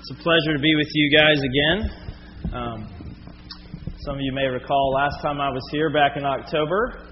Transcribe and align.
It's 0.00 0.10
a 0.12 0.22
pleasure 0.24 0.56
to 0.56 0.62
be 0.62 0.74
with 0.76 0.88
you 0.94 1.12
guys 1.12 1.36
again. 1.44 1.78
Um, 2.56 2.88
some 4.00 4.14
of 4.14 4.22
you 4.22 4.32
may 4.32 4.46
recall 4.46 4.92
last 4.96 5.20
time 5.20 5.42
I 5.42 5.50
was 5.50 5.60
here 5.70 5.92
back 5.92 6.16
in 6.16 6.24
October, 6.24 7.04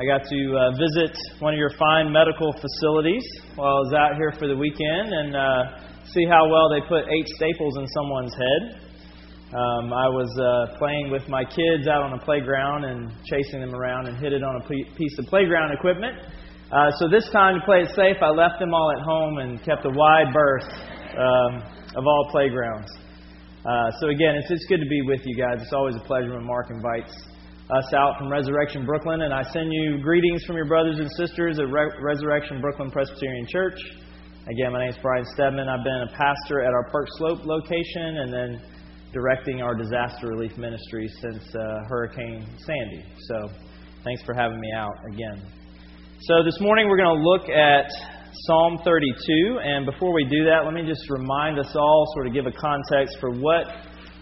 I 0.00 0.08
got 0.08 0.24
to 0.24 0.40
uh, 0.56 0.72
visit 0.80 1.12
one 1.40 1.52
of 1.52 1.60
your 1.60 1.76
fine 1.76 2.10
medical 2.10 2.56
facilities 2.56 3.20
while 3.54 3.76
I 3.76 3.80
was 3.84 3.92
out 3.92 4.16
here 4.16 4.32
for 4.38 4.48
the 4.48 4.56
weekend 4.56 5.12
and 5.12 5.36
uh, 5.36 5.84
see 6.08 6.24
how 6.24 6.48
well 6.48 6.72
they 6.72 6.80
put 6.88 7.04
eight 7.04 7.28
staples 7.36 7.76
in 7.76 7.86
someone's 8.00 8.32
head. 8.32 8.80
Um, 9.52 9.92
I 9.92 10.08
was 10.08 10.32
uh, 10.40 10.78
playing 10.78 11.12
with 11.12 11.28
my 11.28 11.44
kids 11.44 11.84
out 11.84 12.00
on 12.00 12.14
a 12.14 12.24
playground 12.24 12.86
and 12.86 13.12
chasing 13.28 13.60
them 13.60 13.74
around 13.74 14.08
and 14.08 14.16
hit 14.16 14.32
it 14.32 14.42
on 14.42 14.56
a 14.56 14.64
piece 14.96 15.18
of 15.18 15.26
playground 15.26 15.76
equipment. 15.76 16.16
Uh, 16.72 16.90
so 16.96 17.10
this 17.12 17.28
time 17.28 17.60
to 17.60 17.64
play 17.66 17.84
it 17.84 17.92
safe, 17.94 18.16
I 18.24 18.30
left 18.30 18.56
them 18.58 18.72
all 18.72 18.90
at 18.96 19.04
home 19.04 19.36
and 19.36 19.62
kept 19.62 19.84
a 19.84 19.92
wide 19.92 20.32
berth. 20.32 21.01
Um, 21.12 21.82
of 21.94 22.04
all 22.06 22.28
playgrounds. 22.30 22.88
Uh, 23.64 23.90
so 24.00 24.08
again, 24.08 24.34
it's, 24.34 24.50
it's 24.50 24.64
good 24.66 24.80
to 24.80 24.88
be 24.88 25.02
with 25.02 25.20
you 25.24 25.36
guys. 25.36 25.60
It's 25.60 25.72
always 25.72 25.94
a 25.94 26.04
pleasure 26.06 26.34
when 26.34 26.44
Mark 26.44 26.70
invites 26.70 27.12
us 27.70 27.94
out 27.94 28.18
from 28.18 28.30
Resurrection 28.30 28.84
Brooklyn, 28.84 29.22
and 29.22 29.32
I 29.32 29.42
send 29.52 29.72
you 29.72 30.00
greetings 30.02 30.44
from 30.44 30.56
your 30.56 30.66
brothers 30.66 30.98
and 30.98 31.10
sisters 31.12 31.58
at 31.58 31.68
Re- 31.68 31.92
Resurrection 32.00 32.60
Brooklyn 32.60 32.90
Presbyterian 32.90 33.46
Church. 33.46 33.78
Again, 34.48 34.72
my 34.72 34.80
name 34.80 34.90
is 34.90 34.96
Brian 35.00 35.24
Stedman. 35.34 35.68
I've 35.68 35.84
been 35.84 36.08
a 36.08 36.16
pastor 36.16 36.60
at 36.60 36.72
our 36.72 36.90
Park 36.90 37.06
Slope 37.18 37.44
location, 37.44 38.18
and 38.18 38.32
then 38.32 38.62
directing 39.12 39.62
our 39.62 39.74
disaster 39.74 40.26
relief 40.26 40.56
ministry 40.56 41.08
since 41.20 41.54
uh, 41.54 41.88
Hurricane 41.88 42.46
Sandy. 42.66 43.04
So, 43.28 43.48
thanks 44.02 44.22
for 44.22 44.34
having 44.34 44.58
me 44.58 44.72
out 44.74 44.96
again. 45.12 45.46
So, 46.22 46.42
this 46.42 46.58
morning 46.60 46.88
we're 46.88 46.96
going 46.96 47.16
to 47.16 47.22
look 47.22 47.48
at 47.48 47.86
Psalm 48.32 48.78
32. 48.82 49.60
And 49.62 49.84
before 49.84 50.14
we 50.14 50.24
do 50.24 50.44
that, 50.48 50.64
let 50.64 50.72
me 50.72 50.82
just 50.88 51.04
remind 51.10 51.58
us 51.58 51.76
all, 51.76 52.06
sort 52.14 52.26
of 52.26 52.32
give 52.32 52.46
a 52.46 52.52
context 52.52 53.18
for 53.20 53.30
what 53.30 53.68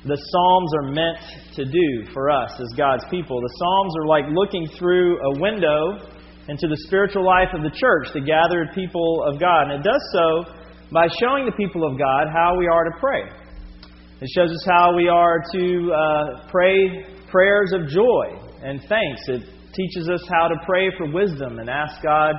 the 0.05 0.17
Psalms 0.17 0.71
are 0.83 0.91
meant 0.91 1.19
to 1.55 1.65
do 1.65 2.13
for 2.13 2.29
us 2.29 2.51
as 2.59 2.67
God's 2.77 3.05
people. 3.11 3.41
The 3.41 3.55
Psalms 3.59 3.95
are 4.03 4.07
like 4.07 4.25
looking 4.33 4.67
through 4.79 5.15
a 5.15 5.41
window 5.41 6.11
into 6.49 6.67
the 6.67 6.77
spiritual 6.89 7.25
life 7.25 7.55
of 7.55 7.63
the 7.63 7.71
church, 7.71 8.09
the 8.13 8.21
gathered 8.21 8.75
people 8.75 9.23
of 9.31 9.39
God. 9.39 9.71
And 9.71 9.79
it 9.79 9.85
does 9.87 10.03
so 10.13 10.59
by 10.91 11.07
showing 11.23 11.47
the 11.47 11.55
people 11.55 11.87
of 11.87 11.97
God 11.97 12.27
how 12.35 12.59
we 12.59 12.67
are 12.67 12.83
to 12.83 12.99
pray. 12.99 13.23
It 14.21 14.29
shows 14.35 14.51
us 14.51 14.67
how 14.67 14.97
we 14.97 15.09
are 15.09 15.39
to 15.53 15.93
uh, 15.95 16.51
pray 16.51 17.07
prayers 17.31 17.73
of 17.73 17.87
joy 17.87 18.43
and 18.65 18.81
thanks. 18.89 19.21
It 19.29 19.43
teaches 19.73 20.09
us 20.09 20.27
how 20.29 20.49
to 20.49 20.57
pray 20.67 20.91
for 20.99 21.07
wisdom 21.13 21.61
and 21.61 21.71
ask 21.71 22.03
God 22.03 22.35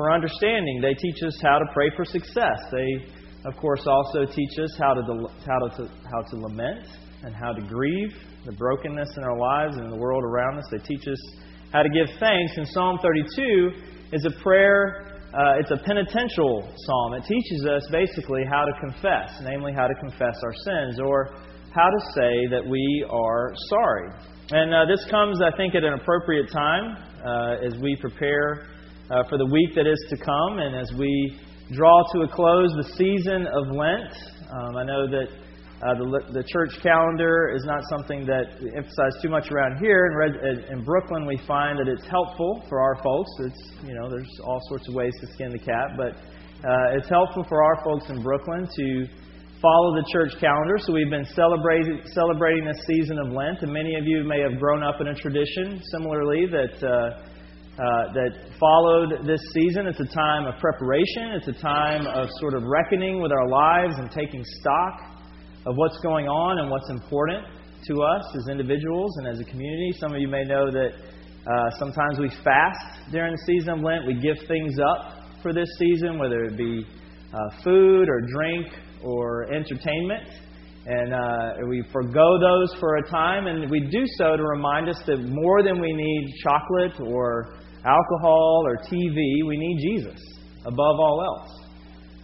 for 0.00 0.10
understanding. 0.10 0.80
They 0.80 0.94
teach 0.94 1.22
us 1.26 1.36
how 1.42 1.58
to 1.58 1.66
pray 1.74 1.90
for 1.94 2.06
success. 2.06 2.56
They, 2.72 3.04
of 3.44 3.54
course, 3.60 3.86
also 3.86 4.24
teach 4.24 4.58
us 4.58 4.72
how 4.80 4.94
to, 4.94 5.02
how 5.44 5.68
to, 5.76 5.90
how 6.08 6.22
to 6.30 6.36
lament 6.40 6.88
and 7.22 7.36
how 7.36 7.52
to 7.52 7.60
grieve 7.60 8.16
the 8.46 8.52
brokenness 8.52 9.10
in 9.18 9.24
our 9.24 9.36
lives 9.36 9.76
and 9.76 9.84
in 9.84 9.90
the 9.90 9.98
world 9.98 10.24
around 10.24 10.56
us. 10.56 10.64
They 10.70 10.78
teach 10.78 11.06
us 11.06 11.20
how 11.70 11.82
to 11.82 11.90
give 11.90 12.08
thanks. 12.18 12.52
And 12.56 12.66
Psalm 12.68 12.98
32 13.02 13.72
is 14.12 14.24
a 14.24 14.42
prayer, 14.42 15.20
uh, 15.34 15.60
it's 15.60 15.70
a 15.70 15.76
penitential 15.84 16.72
psalm. 16.86 17.12
It 17.20 17.24
teaches 17.28 17.66
us 17.66 17.86
basically 17.92 18.44
how 18.48 18.64
to 18.64 18.72
confess, 18.80 19.36
namely 19.42 19.74
how 19.74 19.86
to 19.86 19.94
confess 20.00 20.40
our 20.42 20.54
sins 20.64 20.98
or 20.98 21.36
how 21.74 21.90
to 21.90 22.00
say 22.14 22.48
that 22.48 22.66
we 22.66 23.04
are 23.10 23.52
sorry. 23.68 24.08
And 24.52 24.72
uh, 24.72 24.86
this 24.86 25.04
comes, 25.10 25.42
I 25.42 25.54
think, 25.58 25.74
at 25.74 25.84
an 25.84 25.92
appropriate 25.92 26.50
time 26.50 26.96
uh, 27.22 27.66
as 27.66 27.76
we 27.82 27.98
prepare 28.00 28.66
uh, 29.10 29.24
for 29.28 29.38
the 29.38 29.46
week 29.46 29.74
that 29.74 29.86
is 29.86 29.98
to 30.10 30.16
come. 30.16 30.58
And 30.58 30.76
as 30.76 30.92
we 30.96 31.38
draw 31.72 32.02
to 32.14 32.22
a 32.22 32.28
close 32.28 32.70
the 32.78 32.88
season 32.96 33.46
of 33.46 33.74
Lent, 33.74 34.14
um, 34.50 34.76
I 34.76 34.84
know 34.84 35.06
that 35.10 35.28
uh, 35.80 35.94
the, 35.96 36.42
the 36.42 36.44
church 36.44 36.76
calendar 36.82 37.52
is 37.56 37.64
not 37.64 37.80
something 37.88 38.26
that 38.26 38.60
we 38.60 38.68
emphasize 38.76 39.16
too 39.22 39.30
much 39.30 39.50
around 39.50 39.80
here. 39.80 40.12
In, 40.12 40.14
Red, 40.14 40.34
in 40.70 40.84
Brooklyn, 40.84 41.26
we 41.26 41.40
find 41.46 41.78
that 41.78 41.88
it's 41.88 42.06
helpful 42.06 42.62
for 42.68 42.80
our 42.80 43.00
folks. 43.02 43.30
It's 43.48 43.72
you 43.88 43.94
know 43.94 44.10
there's 44.10 44.28
all 44.44 44.60
sorts 44.68 44.88
of 44.88 44.94
ways 44.94 45.12
to 45.22 45.26
skin 45.32 45.52
the 45.52 45.58
cat, 45.58 45.96
but 45.96 46.20
uh, 46.68 46.98
it's 47.00 47.08
helpful 47.08 47.46
for 47.48 47.64
our 47.64 47.82
folks 47.82 48.10
in 48.10 48.22
Brooklyn 48.22 48.68
to 48.68 49.06
follow 49.62 49.96
the 49.96 50.04
church 50.12 50.36
calendar. 50.38 50.76
So 50.76 50.92
we've 50.92 51.08
been 51.08 51.24
celebrating 51.32 52.02
celebrating 52.12 52.66
this 52.66 52.84
season 52.84 53.18
of 53.18 53.32
Lent, 53.32 53.62
and 53.62 53.72
many 53.72 53.94
of 53.96 54.04
you 54.04 54.22
may 54.24 54.40
have 54.44 54.60
grown 54.60 54.82
up 54.82 55.00
in 55.00 55.08
a 55.08 55.14
tradition 55.14 55.80
similarly 55.90 56.44
that. 56.52 56.76
Uh, 56.84 57.29
uh, 57.80 58.12
that 58.12 58.30
followed 58.60 59.24
this 59.24 59.40
season. 59.54 59.86
It's 59.86 60.00
a 60.00 60.14
time 60.14 60.44
of 60.44 60.60
preparation, 60.60 61.32
it's 61.32 61.48
a 61.48 61.62
time 61.62 62.06
of 62.06 62.28
sort 62.38 62.52
of 62.52 62.64
reckoning 62.64 63.22
with 63.22 63.32
our 63.32 63.48
lives 63.48 63.94
and 63.96 64.10
taking 64.10 64.44
stock 64.60 65.00
of 65.64 65.76
what's 65.76 65.98
going 66.02 66.28
on 66.28 66.58
and 66.58 66.70
what's 66.70 66.90
important 66.90 67.42
to 67.88 68.02
us 68.02 68.36
as 68.36 68.48
individuals 68.50 69.16
and 69.16 69.26
as 69.26 69.40
a 69.40 69.44
community. 69.44 69.92
Some 69.98 70.12
of 70.12 70.20
you 70.20 70.28
may 70.28 70.44
know 70.44 70.70
that 70.70 70.90
uh, 71.46 71.70
sometimes 71.78 72.18
we 72.18 72.28
fast 72.44 73.10
during 73.12 73.32
the 73.32 73.42
season 73.46 73.78
of 73.78 73.80
Lent. 73.80 74.06
We 74.06 74.20
give 74.20 74.36
things 74.46 74.76
up 74.78 75.40
for 75.42 75.54
this 75.54 75.68
season, 75.78 76.18
whether 76.18 76.44
it 76.44 76.58
be 76.58 76.84
uh, 77.32 77.62
food 77.64 78.10
or 78.10 78.20
drink 78.20 78.66
or 79.02 79.50
entertainment. 79.54 80.28
And 80.84 81.14
uh, 81.14 81.66
we 81.66 81.82
forego 81.92 82.38
those 82.38 82.78
for 82.78 82.96
a 82.96 83.08
time, 83.08 83.46
and 83.46 83.70
we 83.70 83.80
do 83.80 84.04
so 84.18 84.36
to 84.36 84.42
remind 84.42 84.90
us 84.90 85.00
that 85.06 85.18
more 85.18 85.62
than 85.62 85.80
we 85.80 85.92
need 85.92 86.34
chocolate 86.42 87.00
or 87.00 87.54
alcohol 87.84 88.62
or 88.66 88.76
TV, 88.76 89.46
we 89.46 89.56
need 89.56 89.78
Jesus 89.80 90.20
above 90.66 90.96
all 90.98 91.22
else. 91.24 91.60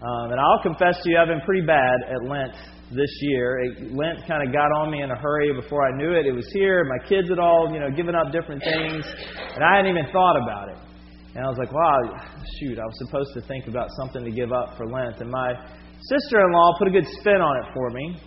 Um, 0.03 0.33
and 0.33 0.41
I'll 0.41 0.63
confess 0.63 1.03
to 1.03 1.11
you, 1.11 1.19
I've 1.19 1.29
been 1.29 1.41
pretty 1.41 1.67
bad 1.67 1.97
at 2.09 2.29
Lent 2.29 2.53
this 2.93 3.11
year. 3.23 3.59
It, 3.65 3.93
Lent 3.95 4.27
kind 4.29 4.47
of 4.47 4.53
got 4.53 4.71
on 4.77 4.91
me 4.91 5.03
in 5.03 5.11
a 5.11 5.17
hurry 5.17 5.53
before 5.55 5.87
I 5.87 5.97
knew 5.97 6.13
it. 6.13 6.27
It 6.27 6.33
was 6.33 6.47
here. 6.53 6.85
My 6.85 7.09
kids 7.09 7.29
had 7.31 7.39
all, 7.39 7.71
you 7.73 7.81
know, 7.81 7.91
given 7.91 8.15
up 8.15 8.31
different 8.31 8.63
things, 8.63 9.05
and 9.55 9.65
I 9.65 9.77
hadn't 9.77 9.91
even 9.91 10.13
thought 10.13 10.37
about 10.37 10.69
it. 10.69 10.79
And 11.35 11.45
I 11.45 11.49
was 11.49 11.59
like, 11.59 11.73
wow, 11.73 12.01
shoot, 12.61 12.79
I 12.79 12.85
was 12.85 12.97
supposed 13.07 13.31
to 13.35 13.43
think 13.43 13.67
about 13.69 13.89
something 13.99 14.25
to 14.25 14.31
give 14.31 14.53
up 14.53 14.77
for 14.77 14.87
Lent. 14.87 15.21
And 15.21 15.31
my 15.31 15.53
sister 16.09 16.41
in 16.45 16.53
law 16.53 16.73
put 16.79 16.89
a 16.89 16.91
good 16.91 17.07
spin 17.21 17.41
on 17.41 17.57
it 17.65 17.73
for 17.75 17.91
me 17.91 18.21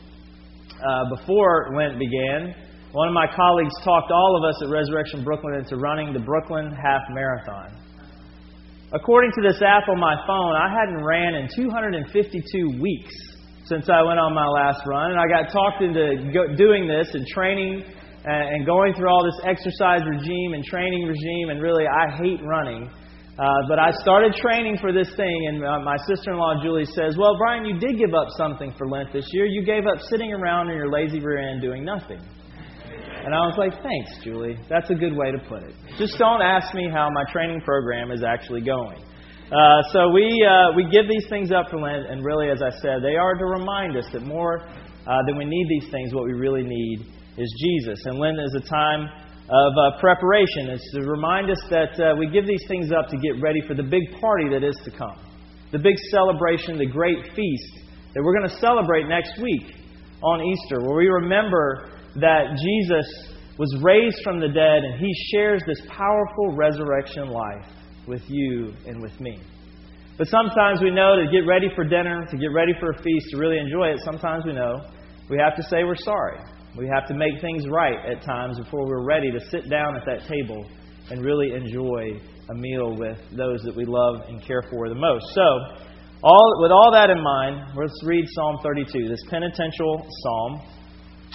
uh, 0.77 1.15
before 1.17 1.69
Lent 1.75 1.97
began. 1.97 2.53
One 2.91 3.07
of 3.07 3.13
my 3.13 3.27
colleagues 3.29 3.73
talked 3.85 4.09
all 4.09 4.33
of 4.33 4.43
us 4.49 4.57
at 4.65 4.69
Resurrection 4.69 5.23
Brooklyn 5.23 5.53
into 5.61 5.77
running 5.77 6.11
the 6.11 6.19
Brooklyn 6.19 6.73
Half 6.73 7.05
Marathon. 7.11 7.77
According 8.91 9.31
to 9.37 9.41
this 9.45 9.61
app 9.61 9.87
on 9.87 9.99
my 9.99 10.17
phone, 10.25 10.55
I 10.57 10.73
hadn't 10.73 11.05
ran 11.05 11.35
in 11.35 11.47
252 11.53 12.81
weeks 12.81 13.13
since 13.65 13.87
I 13.93 14.01
went 14.01 14.17
on 14.17 14.33
my 14.33 14.47
last 14.47 14.81
run, 14.87 15.11
and 15.11 15.19
I 15.21 15.29
got 15.29 15.53
talked 15.53 15.83
into 15.83 16.33
doing 16.57 16.87
this 16.87 17.13
and 17.13 17.27
training 17.27 17.85
and 18.25 18.65
going 18.65 18.95
through 18.95 19.09
all 19.09 19.23
this 19.23 19.39
exercise 19.45 20.01
regime 20.09 20.57
and 20.57 20.65
training 20.65 21.05
regime, 21.05 21.49
and 21.53 21.61
really, 21.61 21.85
I 21.85 22.17
hate 22.17 22.41
running. 22.43 22.89
Uh, 23.37 23.45
but 23.69 23.77
I 23.77 23.91
started 24.01 24.33
training 24.33 24.79
for 24.81 24.91
this 24.91 25.13
thing, 25.15 25.47
and 25.47 25.63
uh, 25.63 25.79
my 25.79 25.95
sister 26.09 26.31
in 26.31 26.37
law 26.37 26.55
Julie 26.61 26.85
says, 26.85 27.15
Well, 27.15 27.37
Brian, 27.37 27.63
you 27.63 27.77
did 27.79 27.99
give 27.99 28.15
up 28.15 28.27
something 28.35 28.73
for 28.77 28.89
Lent 28.89 29.13
this 29.13 29.29
year. 29.31 29.45
You 29.45 29.63
gave 29.63 29.85
up 29.85 30.01
sitting 30.09 30.33
around 30.33 30.69
in 30.69 30.75
your 30.75 30.91
lazy 30.91 31.19
rear 31.19 31.37
end 31.37 31.61
doing 31.61 31.85
nothing. 31.85 32.19
And 33.25 33.35
I 33.35 33.45
was 33.45 33.55
like, 33.57 33.73
Thanks, 33.83 34.23
Julie. 34.23 34.57
That's 34.69 34.89
a 34.89 34.95
good 34.95 35.15
way 35.15 35.31
to 35.31 35.39
put 35.47 35.63
it. 35.63 35.73
Just 35.97 36.17
don't 36.17 36.41
ask 36.41 36.73
me 36.73 36.89
how 36.91 37.09
my 37.11 37.23
training 37.31 37.61
program 37.61 38.11
is 38.11 38.23
actually 38.23 38.61
going. 38.61 39.03
Uh, 39.49 39.81
so 39.91 40.09
we, 40.11 40.29
uh, 40.45 40.75
we 40.75 40.83
give 40.91 41.09
these 41.09 41.25
things 41.27 41.51
up 41.51 41.69
for 41.71 41.79
Lent, 41.81 42.05
and 42.05 42.23
really, 42.23 42.51
as 42.51 42.61
I 42.61 42.69
said, 42.81 43.01
they 43.01 43.15
are 43.15 43.33
to 43.33 43.45
remind 43.45 43.97
us 43.97 44.05
that 44.13 44.21
more 44.21 44.61
uh, 44.61 45.17
than 45.25 45.37
we 45.37 45.45
need 45.45 45.67
these 45.67 45.89
things, 45.89 46.13
what 46.13 46.25
we 46.25 46.33
really 46.33 46.63
need 46.63 47.01
is 47.35 47.49
Jesus. 47.57 47.99
And 48.05 48.19
Lent 48.19 48.37
is 48.39 48.53
a 48.53 48.69
time 48.69 49.09
of 49.49 49.73
uh, 49.73 49.99
preparation. 49.99 50.69
It's 50.69 50.91
to 50.93 51.01
remind 51.01 51.49
us 51.49 51.57
that 51.71 51.99
uh, 51.99 52.15
we 52.15 52.29
give 52.29 52.45
these 52.45 52.63
things 52.67 52.91
up 52.91 53.09
to 53.09 53.17
get 53.17 53.41
ready 53.41 53.61
for 53.67 53.73
the 53.73 53.83
big 53.83 54.21
party 54.21 54.49
that 54.53 54.63
is 54.63 54.77
to 54.85 54.91
come, 54.91 55.17
the 55.71 55.79
big 55.79 55.97
celebration, 56.11 56.77
the 56.77 56.85
great 56.85 57.33
feast 57.35 57.73
that 58.13 58.21
we're 58.23 58.37
going 58.37 58.49
to 58.49 58.57
celebrate 58.57 59.07
next 59.07 59.41
week 59.41 59.73
on 60.21 60.41
Easter, 60.41 60.81
where 60.81 60.97
we 60.97 61.07
remember 61.07 61.98
that 62.15 62.57
Jesus 62.57 63.05
was 63.57 63.75
raised 63.83 64.23
from 64.23 64.39
the 64.39 64.47
dead 64.47 64.83
and 64.83 64.99
he 64.99 65.11
shares 65.31 65.61
this 65.67 65.81
powerful 65.89 66.55
resurrection 66.55 67.29
life 67.29 67.67
with 68.07 68.23
you 68.27 68.73
and 68.87 69.01
with 69.01 69.19
me. 69.19 69.39
But 70.17 70.27
sometimes 70.27 70.81
we 70.81 70.91
know 70.91 71.15
to 71.15 71.31
get 71.31 71.47
ready 71.47 71.67
for 71.75 71.83
dinner, 71.83 72.25
to 72.29 72.37
get 72.37 72.51
ready 72.53 72.73
for 72.79 72.91
a 72.91 73.03
feast, 73.03 73.27
to 73.31 73.37
really 73.37 73.57
enjoy 73.57 73.87
it, 73.87 73.99
sometimes 74.03 74.45
we 74.45 74.53
know 74.53 74.81
we 75.29 75.37
have 75.37 75.55
to 75.55 75.63
say 75.63 75.83
we're 75.83 75.95
sorry. 75.95 76.39
We 76.77 76.87
have 76.87 77.07
to 77.07 77.13
make 77.13 77.41
things 77.41 77.67
right 77.67 77.97
at 78.05 78.23
times 78.23 78.59
before 78.59 78.85
we're 78.85 79.05
ready 79.05 79.31
to 79.31 79.39
sit 79.49 79.69
down 79.69 79.95
at 79.95 80.05
that 80.05 80.27
table 80.27 80.65
and 81.09 81.23
really 81.23 81.53
enjoy 81.53 82.19
a 82.49 82.55
meal 82.55 82.95
with 82.97 83.17
those 83.37 83.61
that 83.63 83.75
we 83.75 83.85
love 83.85 84.27
and 84.27 84.41
care 84.45 84.63
for 84.69 84.89
the 84.89 84.95
most. 84.95 85.25
So, 85.33 85.41
all, 86.21 86.61
with 86.61 86.71
all 86.71 86.91
that 86.91 87.09
in 87.09 87.21
mind, 87.23 87.77
let's 87.77 87.97
read 88.03 88.25
Psalm 88.35 88.57
32, 88.61 89.07
this 89.07 89.23
penitential 89.29 90.05
psalm. 90.21 90.61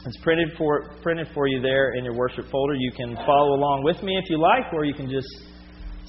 It's 0.07 0.19
printed 0.19 0.51
for, 0.59 0.97
printed 1.03 1.29
for 1.33 1.47
you 1.47 1.63
there 1.63 1.95
in 1.95 2.05
your 2.05 2.15
worship 2.15 2.47
folder. 2.51 2.75
You 2.75 2.93
can 2.93 3.17
follow 3.17 3.55
along 3.57 3.85
with 3.85 4.03
me 4.03 4.19
if 4.23 4.29
you 4.29 4.39
like, 4.39 4.71
or 4.75 4.85
you 4.85 4.93
can 4.93 5.09
just 5.09 5.29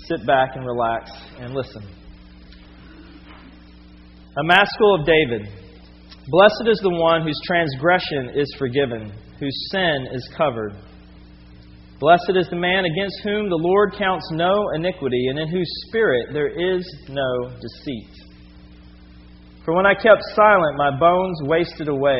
sit 0.07 0.25
back 0.27 0.55
and 0.55 0.65
relax 0.65 1.11
and 1.39 1.53
listen. 1.53 1.81
A 4.37 4.43
Maskil 4.43 4.99
of 4.99 5.05
David. 5.05 5.47
Blessed 6.27 6.67
is 6.67 6.79
the 6.83 6.89
one 6.89 7.21
whose 7.21 7.39
transgression 7.47 8.31
is 8.35 8.53
forgiven, 8.59 9.13
whose 9.39 9.69
sin 9.71 10.07
is 10.11 10.29
covered. 10.35 10.73
Blessed 12.01 12.35
is 12.35 12.49
the 12.49 12.57
man 12.57 12.83
against 12.83 13.15
whom 13.23 13.47
the 13.47 13.55
Lord 13.55 13.93
counts 13.97 14.27
no 14.31 14.71
iniquity, 14.75 15.27
and 15.29 15.39
in 15.39 15.47
whose 15.47 15.71
spirit 15.87 16.33
there 16.33 16.49
is 16.49 16.83
no 17.07 17.47
deceit. 17.47 18.11
For 19.63 19.73
when 19.73 19.85
I 19.85 19.93
kept 19.93 20.21
silent, 20.35 20.75
my 20.75 20.99
bones 20.99 21.39
wasted 21.43 21.87
away 21.87 22.19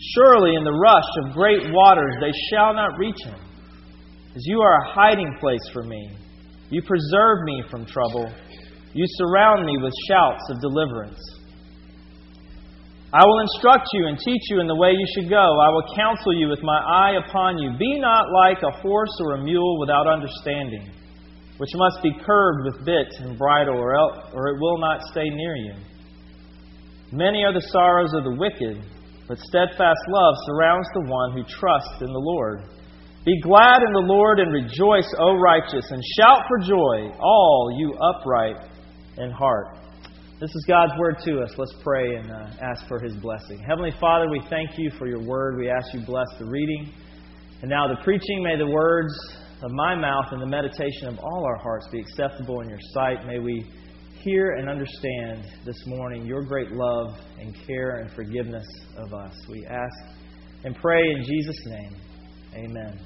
Surely 0.00 0.54
in 0.54 0.64
the 0.64 0.72
rush 0.72 1.10
of 1.24 1.34
great 1.34 1.62
waters 1.72 2.14
they 2.20 2.32
shall 2.50 2.74
not 2.74 2.98
reach 2.98 3.20
him. 3.24 3.38
As 4.34 4.42
you 4.46 4.60
are 4.60 4.82
a 4.82 4.92
hiding 4.92 5.36
place 5.40 5.62
for 5.72 5.82
me, 5.82 6.16
you 6.70 6.82
preserve 6.82 7.44
me 7.44 7.62
from 7.70 7.86
trouble. 7.86 8.32
You 8.92 9.04
surround 9.18 9.64
me 9.64 9.78
with 9.80 9.92
shouts 10.08 10.42
of 10.50 10.60
deliverance. 10.60 11.20
I 13.12 13.24
will 13.24 13.40
instruct 13.40 13.86
you 13.92 14.08
and 14.08 14.18
teach 14.18 14.42
you 14.50 14.60
in 14.60 14.66
the 14.66 14.74
way 14.74 14.90
you 14.90 15.06
should 15.14 15.30
go. 15.30 15.36
I 15.36 15.70
will 15.70 15.94
counsel 15.94 16.34
you 16.34 16.48
with 16.48 16.62
my 16.62 16.78
eye 16.78 17.18
upon 17.28 17.58
you. 17.58 17.70
Be 17.78 18.00
not 18.00 18.26
like 18.32 18.58
a 18.62 18.76
horse 18.82 19.16
or 19.20 19.34
a 19.34 19.44
mule 19.44 19.78
without 19.78 20.08
understanding 20.08 20.90
which 21.58 21.70
must 21.74 22.02
be 22.02 22.10
curbed 22.24 22.64
with 22.64 22.84
bit 22.84 23.06
and 23.20 23.38
bridle, 23.38 23.78
or, 23.78 23.94
else, 23.94 24.30
or 24.32 24.48
it 24.48 24.60
will 24.60 24.78
not 24.78 25.00
stay 25.12 25.28
near 25.30 25.56
you. 25.56 25.74
Many 27.12 27.44
are 27.44 27.52
the 27.52 27.66
sorrows 27.70 28.12
of 28.12 28.24
the 28.24 28.34
wicked, 28.34 28.82
but 29.26 29.38
steadfast 29.38 30.00
love 30.08 30.34
surrounds 30.46 30.88
the 30.94 31.08
one 31.08 31.32
who 31.32 31.44
trusts 31.44 32.00
in 32.00 32.12
the 32.12 32.18
Lord. 32.18 32.62
Be 33.24 33.40
glad 33.40 33.82
in 33.82 33.92
the 33.92 34.04
Lord 34.04 34.38
and 34.38 34.52
rejoice, 34.52 35.10
O 35.18 35.36
righteous, 35.36 35.90
and 35.90 36.02
shout 36.18 36.42
for 36.46 36.58
joy, 36.58 37.10
all 37.18 37.74
you 37.78 37.94
upright 37.94 38.68
in 39.16 39.30
heart. 39.30 39.78
This 40.40 40.50
is 40.50 40.64
God's 40.68 40.92
word 40.98 41.16
to 41.24 41.40
us. 41.40 41.54
Let's 41.56 41.74
pray 41.82 42.16
and 42.16 42.30
uh, 42.30 42.50
ask 42.60 42.86
for 42.86 43.00
his 43.00 43.14
blessing. 43.16 43.60
Heavenly 43.66 43.92
Father, 43.98 44.28
we 44.28 44.42
thank 44.50 44.76
you 44.76 44.90
for 44.98 45.06
your 45.06 45.22
word. 45.24 45.56
We 45.56 45.70
ask 45.70 45.94
you 45.94 46.04
bless 46.04 46.26
the 46.38 46.44
reading 46.44 46.92
and 47.62 47.70
now 47.70 47.88
the 47.88 48.02
preaching. 48.04 48.42
May 48.42 48.58
the 48.58 48.66
words 48.66 49.14
of 49.62 49.70
my 49.70 49.94
mouth 49.94 50.26
and 50.32 50.42
the 50.42 50.46
meditation 50.46 51.08
of 51.08 51.18
all 51.20 51.46
our 51.46 51.56
hearts 51.56 51.88
be 51.90 52.00
acceptable 52.00 52.60
in 52.60 52.68
your 52.68 52.80
sight. 52.92 53.24
May 53.26 53.38
we 53.38 53.64
hear 54.24 54.52
and 54.52 54.70
understand 54.70 55.44
this 55.66 55.76
morning 55.86 56.24
your 56.24 56.42
great 56.42 56.72
love 56.72 57.18
and 57.38 57.54
care 57.66 57.98
and 58.00 58.10
forgiveness 58.12 58.66
of 58.96 59.12
us. 59.12 59.34
We 59.50 59.66
ask 59.66 60.16
and 60.64 60.74
pray 60.76 61.02
in 61.02 61.22
Jesus' 61.22 61.60
name. 61.66 61.96
Amen. 62.54 62.98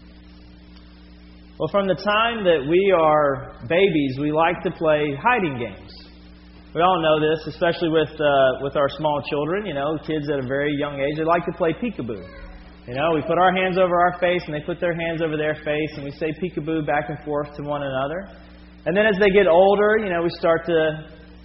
Well, 1.58 1.68
from 1.72 1.88
the 1.88 1.96
time 1.96 2.44
that 2.44 2.64
we 2.70 2.94
are 2.96 3.58
babies, 3.68 4.16
we 4.20 4.30
like 4.30 4.62
to 4.62 4.70
play 4.70 5.18
hiding 5.20 5.58
games. 5.58 5.90
We 6.72 6.82
all 6.82 7.02
know 7.02 7.18
this, 7.18 7.46
especially 7.48 7.88
with, 7.88 8.14
uh, 8.20 8.62
with 8.62 8.76
our 8.76 8.88
small 8.90 9.20
children, 9.28 9.66
you 9.66 9.74
know, 9.74 9.98
kids 10.06 10.30
at 10.30 10.38
a 10.38 10.46
very 10.46 10.72
young 10.78 11.00
age. 11.00 11.16
They 11.16 11.24
like 11.24 11.44
to 11.46 11.52
play 11.52 11.72
peekaboo. 11.72 12.22
You 12.86 12.94
know, 12.94 13.10
we 13.12 13.22
put 13.22 13.38
our 13.38 13.52
hands 13.52 13.76
over 13.76 14.00
our 14.00 14.18
face 14.20 14.42
and 14.46 14.54
they 14.54 14.60
put 14.64 14.78
their 14.78 14.94
hands 14.94 15.20
over 15.20 15.36
their 15.36 15.56
face 15.56 15.90
and 15.96 16.04
we 16.04 16.12
say 16.12 16.32
peekaboo 16.40 16.86
back 16.86 17.08
and 17.08 17.18
forth 17.24 17.52
to 17.56 17.62
one 17.62 17.82
another. 17.82 18.38
And 18.86 18.96
then 18.96 19.06
as 19.06 19.18
they 19.18 19.30
get 19.30 19.46
older, 19.46 19.98
you 19.98 20.10
know, 20.10 20.22
we 20.22 20.30
start 20.38 20.64
to 20.66 20.78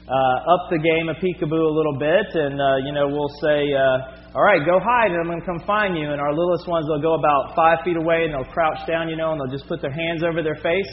uh, 0.04 0.54
up 0.54 0.70
the 0.70 0.78
game 0.78 1.08
of 1.10 1.18
peekaboo 1.18 1.66
a 1.66 1.76
little 1.76 1.98
bit 1.98 2.28
and, 2.36 2.60
uh, 2.60 2.78
you 2.86 2.92
know, 2.92 3.08
we'll 3.08 3.34
say, 3.42 3.72
uh, 3.72 4.36
all 4.36 4.44
right, 4.44 4.62
go 4.66 4.78
hide 4.82 5.12
and 5.14 5.22
I'm 5.22 5.30
going 5.30 5.42
to 5.42 5.46
come 5.46 5.62
find 5.66 5.98
you. 5.98 6.12
And 6.12 6.20
our 6.20 6.34
littlest 6.34 6.68
ones, 6.68 6.86
they'll 6.90 7.02
go 7.02 7.16
about 7.16 7.56
five 7.56 7.86
feet 7.86 7.98
away 7.98 8.26
and 8.26 8.34
they'll 8.34 8.52
crouch 8.52 8.86
down, 8.86 9.10
you 9.10 9.16
know, 9.16 9.32
and 9.32 9.40
they'll 9.40 9.54
just 9.54 9.68
put 9.70 9.82
their 9.82 9.94
hands 9.94 10.24
over 10.24 10.44
their 10.44 10.58
face. 10.62 10.92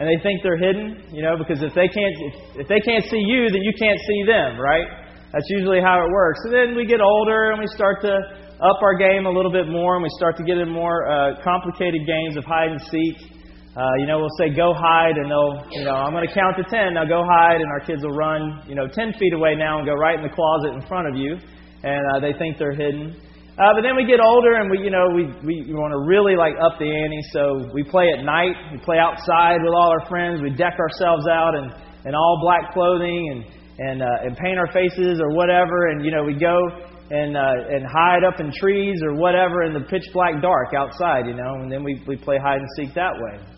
And 0.00 0.10
they 0.10 0.18
think 0.22 0.42
they're 0.42 0.58
hidden, 0.58 1.06
you 1.14 1.22
know, 1.22 1.38
because 1.38 1.62
if 1.62 1.72
they 1.74 1.86
can't, 1.86 2.14
if, 2.32 2.66
if 2.66 2.68
they 2.68 2.80
can't 2.80 3.04
see 3.06 3.22
you, 3.30 3.46
then 3.50 3.62
you 3.62 3.72
can't 3.78 3.98
see 3.98 4.20
them, 4.26 4.58
right? 4.58 4.86
That's 5.32 5.46
usually 5.50 5.80
how 5.80 6.02
it 6.02 6.10
works. 6.10 6.40
And 6.44 6.54
then 6.54 6.68
we 6.74 6.86
get 6.86 7.00
older 7.00 7.50
and 7.50 7.60
we 7.60 7.66
start 7.74 8.02
to 8.02 8.14
up 8.62 8.78
our 8.82 8.94
game 8.94 9.26
a 9.26 9.30
little 9.30 9.50
bit 9.50 9.66
more 9.66 9.94
and 9.94 10.02
we 10.02 10.10
start 10.18 10.36
to 10.38 10.44
get 10.44 10.58
in 10.58 10.70
more 10.70 11.10
uh, 11.10 11.42
complicated 11.42 12.06
games 12.06 12.36
of 12.36 12.44
hide 12.44 12.70
and 12.70 12.80
seek. 12.90 13.34
Uh, 13.74 13.90
you 13.98 14.06
know, 14.06 14.22
we'll 14.22 14.38
say, 14.38 14.54
go 14.54 14.70
hide, 14.70 15.18
and 15.18 15.26
they'll, 15.26 15.66
you 15.74 15.82
know, 15.82 15.98
I'm 15.98 16.14
going 16.14 16.22
to 16.22 16.30
count 16.30 16.54
to 16.58 16.62
10. 16.62 16.94
Now 16.94 17.02
go 17.02 17.26
hide, 17.26 17.58
and 17.58 17.66
our 17.74 17.82
kids 17.82 18.06
will 18.06 18.14
run, 18.14 18.62
you 18.70 18.78
know, 18.78 18.86
10 18.86 19.18
feet 19.18 19.34
away 19.34 19.58
now 19.58 19.82
and 19.82 19.86
go 19.86 19.94
right 19.94 20.14
in 20.14 20.22
the 20.22 20.30
closet 20.30 20.78
in 20.78 20.82
front 20.86 21.10
of 21.10 21.18
you, 21.18 21.34
and 21.82 22.02
uh, 22.14 22.22
they 22.22 22.38
think 22.38 22.54
they're 22.54 22.78
hidden. 22.78 23.18
Uh, 23.58 23.74
but 23.74 23.82
then 23.82 23.98
we 23.98 24.06
get 24.06 24.22
older, 24.22 24.62
and 24.62 24.70
we, 24.70 24.78
you 24.78 24.94
know, 24.94 25.10
we, 25.10 25.26
we, 25.42 25.66
we 25.66 25.74
want 25.74 25.90
to 25.90 25.98
really 26.06 26.38
like 26.38 26.54
up 26.62 26.78
the 26.78 26.86
ante, 26.86 27.18
so 27.34 27.66
we 27.74 27.82
play 27.82 28.14
at 28.14 28.22
night. 28.22 28.54
We 28.70 28.78
play 28.78 29.02
outside 29.02 29.58
with 29.58 29.74
all 29.74 29.90
our 29.90 30.06
friends. 30.06 30.38
We 30.38 30.54
deck 30.54 30.78
ourselves 30.78 31.26
out 31.26 31.58
in, 31.58 31.66
in 32.06 32.14
all 32.14 32.38
black 32.46 32.70
clothing 32.70 33.26
and, 33.34 33.42
and, 33.82 33.98
uh, 34.06 34.22
and 34.22 34.38
paint 34.38 34.54
our 34.54 34.70
faces 34.70 35.18
or 35.18 35.34
whatever, 35.34 35.90
and, 35.90 36.04
you 36.06 36.14
know, 36.14 36.22
we 36.22 36.38
go 36.38 36.62
and 37.10 37.36
uh, 37.36 37.74
and 37.74 37.84
hide 37.84 38.24
up 38.24 38.40
in 38.40 38.50
trees 38.50 39.02
or 39.02 39.14
whatever 39.14 39.64
in 39.64 39.74
the 39.74 39.84
pitch 39.90 40.06
black 40.14 40.40
dark 40.40 40.72
outside, 40.72 41.26
you 41.26 41.34
know, 41.34 41.60
and 41.60 41.70
then 41.70 41.84
we 41.84 42.02
we 42.06 42.16
play 42.16 42.38
hide 42.38 42.58
and 42.58 42.68
seek 42.78 42.94
that 42.94 43.12
way. 43.12 43.53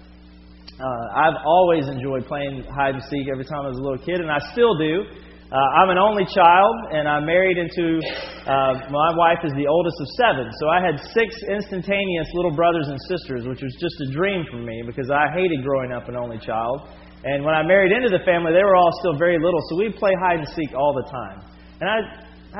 Uh, 0.76 0.84
I've 1.16 1.40
always 1.46 1.88
enjoyed 1.88 2.28
playing 2.28 2.68
hide 2.68 3.00
and 3.00 3.04
seek 3.08 3.32
every 3.32 3.48
time 3.48 3.64
I 3.64 3.72
was 3.72 3.80
a 3.80 3.84
little 3.84 4.02
kid, 4.04 4.20
and 4.20 4.28
I 4.28 4.36
still 4.52 4.76
do. 4.76 5.08
Uh, 5.48 5.56
I'm 5.80 5.88
an 5.88 5.96
only 5.96 6.28
child, 6.28 6.74
and 6.92 7.08
I'm 7.08 7.24
married 7.24 7.56
into 7.56 8.02
uh, 8.44 8.84
my 8.92 9.10
wife 9.16 9.40
is 9.40 9.56
the 9.56 9.64
oldest 9.64 9.96
of 9.96 10.08
seven, 10.20 10.44
so 10.60 10.68
I 10.68 10.84
had 10.84 11.00
six 11.16 11.32
instantaneous 11.48 12.28
little 12.34 12.52
brothers 12.52 12.92
and 12.92 12.98
sisters, 13.08 13.48
which 13.48 13.62
was 13.62 13.72
just 13.80 13.96
a 14.04 14.12
dream 14.12 14.44
for 14.50 14.60
me 14.60 14.82
because 14.84 15.08
I 15.08 15.32
hated 15.32 15.64
growing 15.64 15.96
up 15.96 16.10
an 16.12 16.16
only 16.16 16.36
child. 16.44 16.92
And 17.24 17.40
when 17.40 17.54
I 17.54 17.62
married 17.64 17.96
into 17.96 18.12
the 18.12 18.20
family, 18.28 18.52
they 18.52 18.62
were 18.62 18.76
all 18.76 18.92
still 19.00 19.16
very 19.16 19.38
little, 19.40 19.62
so 19.70 19.80
we'd 19.80 19.96
play 19.96 20.12
hide 20.20 20.44
and 20.44 20.48
seek 20.52 20.76
all 20.76 20.92
the 20.92 21.08
time. 21.08 21.40
And 21.80 21.88
I 21.88 21.96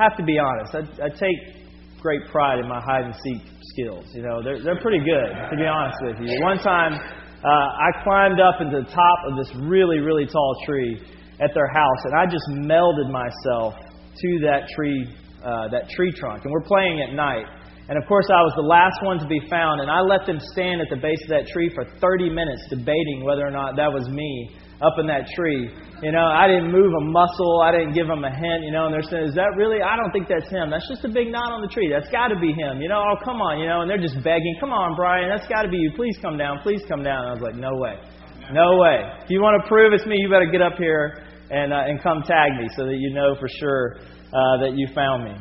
have 0.01 0.17
to 0.17 0.23
be 0.23 0.39
honest. 0.39 0.73
I, 0.73 1.05
I 1.05 1.09
take 1.13 1.37
great 2.01 2.25
pride 2.31 2.57
in 2.59 2.67
my 2.67 2.81
hide 2.81 3.05
and 3.05 3.13
seek 3.13 3.45
skills. 3.77 4.05
You 4.15 4.23
know, 4.23 4.41
they're 4.41 4.63
they're 4.63 4.81
pretty 4.81 5.05
good. 5.05 5.29
To 5.51 5.55
be 5.55 5.69
honest 5.69 5.97
with 6.01 6.17
you, 6.23 6.33
one 6.41 6.57
time 6.57 6.97
uh, 7.43 7.47
I 7.47 8.03
climbed 8.03 8.39
up 8.39 8.61
into 8.61 8.81
the 8.81 8.89
top 8.91 9.19
of 9.29 9.37
this 9.37 9.53
really 9.67 9.99
really 9.99 10.25
tall 10.25 10.55
tree 10.65 11.01
at 11.39 11.53
their 11.53 11.67
house, 11.67 12.01
and 12.05 12.13
I 12.17 12.25
just 12.25 12.45
melded 12.49 13.11
myself 13.11 13.73
to 13.73 14.39
that 14.45 14.67
tree 14.75 15.07
uh, 15.43 15.67
that 15.69 15.89
tree 15.89 16.11
trunk. 16.11 16.43
And 16.43 16.51
we're 16.51 16.65
playing 16.65 17.01
at 17.01 17.13
night. 17.13 17.45
And 17.89 17.97
of 17.97 18.05
course, 18.07 18.27
I 18.27 18.41
was 18.43 18.51
the 18.57 18.67
last 18.67 18.99
one 19.01 19.17
to 19.19 19.27
be 19.27 19.39
found, 19.49 19.79
and 19.79 19.89
I 19.89 20.01
let 20.01 20.25
them 20.25 20.39
stand 20.51 20.81
at 20.81 20.89
the 20.89 20.97
base 20.97 21.23
of 21.23 21.29
that 21.29 21.47
tree 21.47 21.71
for 21.73 21.85
30 22.01 22.29
minutes 22.29 22.67
debating 22.69 23.23
whether 23.23 23.47
or 23.47 23.51
not 23.51 23.77
that 23.77 23.87
was 23.87 24.09
me 24.09 24.51
up 24.81 24.93
in 25.01 25.07
that 25.07 25.25
tree. 25.33 25.73
You 26.05 26.13
know, 26.13 26.29
I 26.29 26.45
didn't 26.45 26.69
move 26.69 26.93
a 26.93 27.05
muscle. 27.09 27.65
I 27.65 27.73
didn't 27.73 27.97
give 27.97 28.05
him 28.05 28.21
a 28.21 28.29
hint. 28.29 28.61
You 28.61 28.71
know, 28.71 28.85
and 28.85 28.93
they're 28.93 29.09
saying, 29.09 29.33
"Is 29.33 29.35
that 29.35 29.57
really? 29.57 29.81
I 29.81 29.97
don't 29.97 30.11
think 30.13 30.29
that's 30.29 30.49
him. 30.49 30.69
That's 30.69 30.87
just 30.87 31.03
a 31.05 31.09
big 31.09 31.33
knot 31.33 31.49
on 31.49 31.61
the 31.61 31.67
tree. 31.67 31.89
That's 31.89 32.09
got 32.13 32.29
to 32.29 32.37
be 32.37 32.53
him." 32.53 32.81
You 32.81 32.89
know, 32.89 33.01
oh 33.01 33.17
come 33.25 33.41
on, 33.41 33.57
you 33.57 33.65
know, 33.65 33.81
and 33.81 33.89
they're 33.89 34.01
just 34.01 34.21
begging, 34.21 34.55
"Come 34.59 34.69
on, 34.69 34.95
Brian, 34.95 35.29
that's 35.29 35.47
got 35.49 35.63
to 35.63 35.69
be 35.69 35.77
you. 35.77 35.91
Please 35.95 36.15
come 36.21 36.37
down. 36.37 36.59
Please 36.61 36.85
come 36.87 37.01
down." 37.01 37.25
And 37.25 37.29
I 37.29 37.33
was 37.33 37.41
like, 37.41 37.57
"No 37.57 37.73
way, 37.73 37.97
no 38.53 38.77
way. 38.77 39.01
If 39.25 39.29
you 39.33 39.41
want 39.41 39.57
to 39.61 39.67
prove 39.67 39.93
it's 39.93 40.05
me, 40.05 40.15
you 40.19 40.29
better 40.29 40.49
get 40.51 40.61
up 40.61 40.77
here 40.77 41.25
and 41.49 41.73
uh, 41.73 41.89
and 41.89 42.01
come 42.01 42.21
tag 42.21 42.53
me 42.61 42.69
so 42.77 42.85
that 42.85 42.97
you 42.97 43.13
know 43.13 43.33
for 43.39 43.49
sure 43.49 43.97
uh, 44.29 44.61
that 44.61 44.77
you 44.77 44.87
found 44.93 45.25
me." 45.25 45.33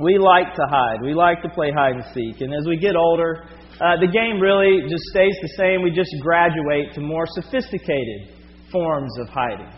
We 0.00 0.16
like 0.16 0.54
to 0.56 0.64
hide. 0.64 1.04
We 1.04 1.12
like 1.12 1.42
to 1.42 1.50
play 1.50 1.70
hide 1.76 1.96
and 2.00 2.04
seek, 2.14 2.40
and 2.40 2.54
as 2.54 2.64
we 2.66 2.78
get 2.78 2.96
older. 2.96 3.44
Uh, 3.80 3.96
the 3.96 4.12
game 4.12 4.38
really 4.38 4.84
just 4.92 5.04
stays 5.08 5.32
the 5.40 5.52
same. 5.56 5.82
We 5.82 5.90
just 5.90 6.12
graduate 6.20 6.92
to 6.94 7.00
more 7.00 7.24
sophisticated 7.32 8.28
forms 8.70 9.10
of 9.20 9.28
hiding. 9.28 9.72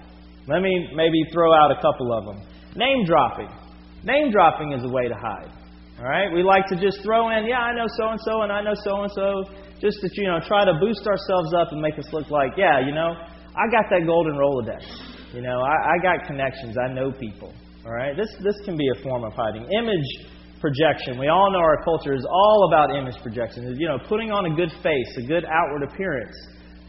Let 0.48 0.60
me 0.60 0.90
maybe 0.94 1.22
throw 1.32 1.54
out 1.54 1.70
a 1.70 1.78
couple 1.80 2.10
of 2.10 2.26
them. 2.26 2.42
Name 2.74 3.06
dropping. 3.06 3.48
Name 4.02 4.32
dropping 4.32 4.72
is 4.72 4.82
a 4.82 4.88
way 4.88 5.06
to 5.06 5.14
hide. 5.14 5.54
All 6.00 6.08
right? 6.08 6.32
We 6.34 6.42
like 6.42 6.66
to 6.68 6.76
just 6.76 7.02
throw 7.04 7.30
in, 7.30 7.46
yeah, 7.46 7.60
I 7.60 7.74
know 7.76 7.86
so 7.86 8.08
and 8.08 8.20
so, 8.26 8.42
and 8.42 8.50
I 8.50 8.60
know 8.60 8.74
so 8.74 9.02
and 9.02 9.12
so, 9.14 9.44
just 9.80 10.00
to 10.00 10.08
you 10.14 10.26
know 10.26 10.40
try 10.46 10.64
to 10.64 10.74
boost 10.80 11.06
ourselves 11.06 11.54
up 11.54 11.70
and 11.70 11.80
make 11.80 11.96
us 11.98 12.12
look 12.12 12.28
like, 12.30 12.52
yeah, 12.56 12.84
you 12.84 12.92
know, 12.92 13.14
I 13.54 13.70
got 13.70 13.86
that 13.90 14.02
golden 14.04 14.34
Rolodex. 14.34 14.82
You 15.32 15.42
know, 15.42 15.60
I, 15.62 15.94
I 15.94 16.02
got 16.02 16.26
connections. 16.26 16.76
I 16.76 16.92
know 16.92 17.12
people. 17.12 17.54
All 17.86 17.92
right? 17.92 18.16
This 18.16 18.28
this 18.42 18.58
can 18.64 18.76
be 18.76 18.88
a 18.98 19.02
form 19.02 19.22
of 19.24 19.32
hiding. 19.32 19.62
Image 19.70 20.31
projection. 20.62 21.18
We 21.18 21.26
all 21.26 21.50
know 21.50 21.58
our 21.58 21.82
culture 21.82 22.14
is 22.14 22.24
all 22.24 22.70
about 22.70 22.94
image 22.94 23.20
projection. 23.20 23.66
You 23.76 23.88
know, 23.90 23.98
putting 24.08 24.30
on 24.30 24.46
a 24.46 24.54
good 24.54 24.70
face, 24.80 25.10
a 25.18 25.26
good 25.26 25.44
outward 25.44 25.82
appearance 25.82 26.32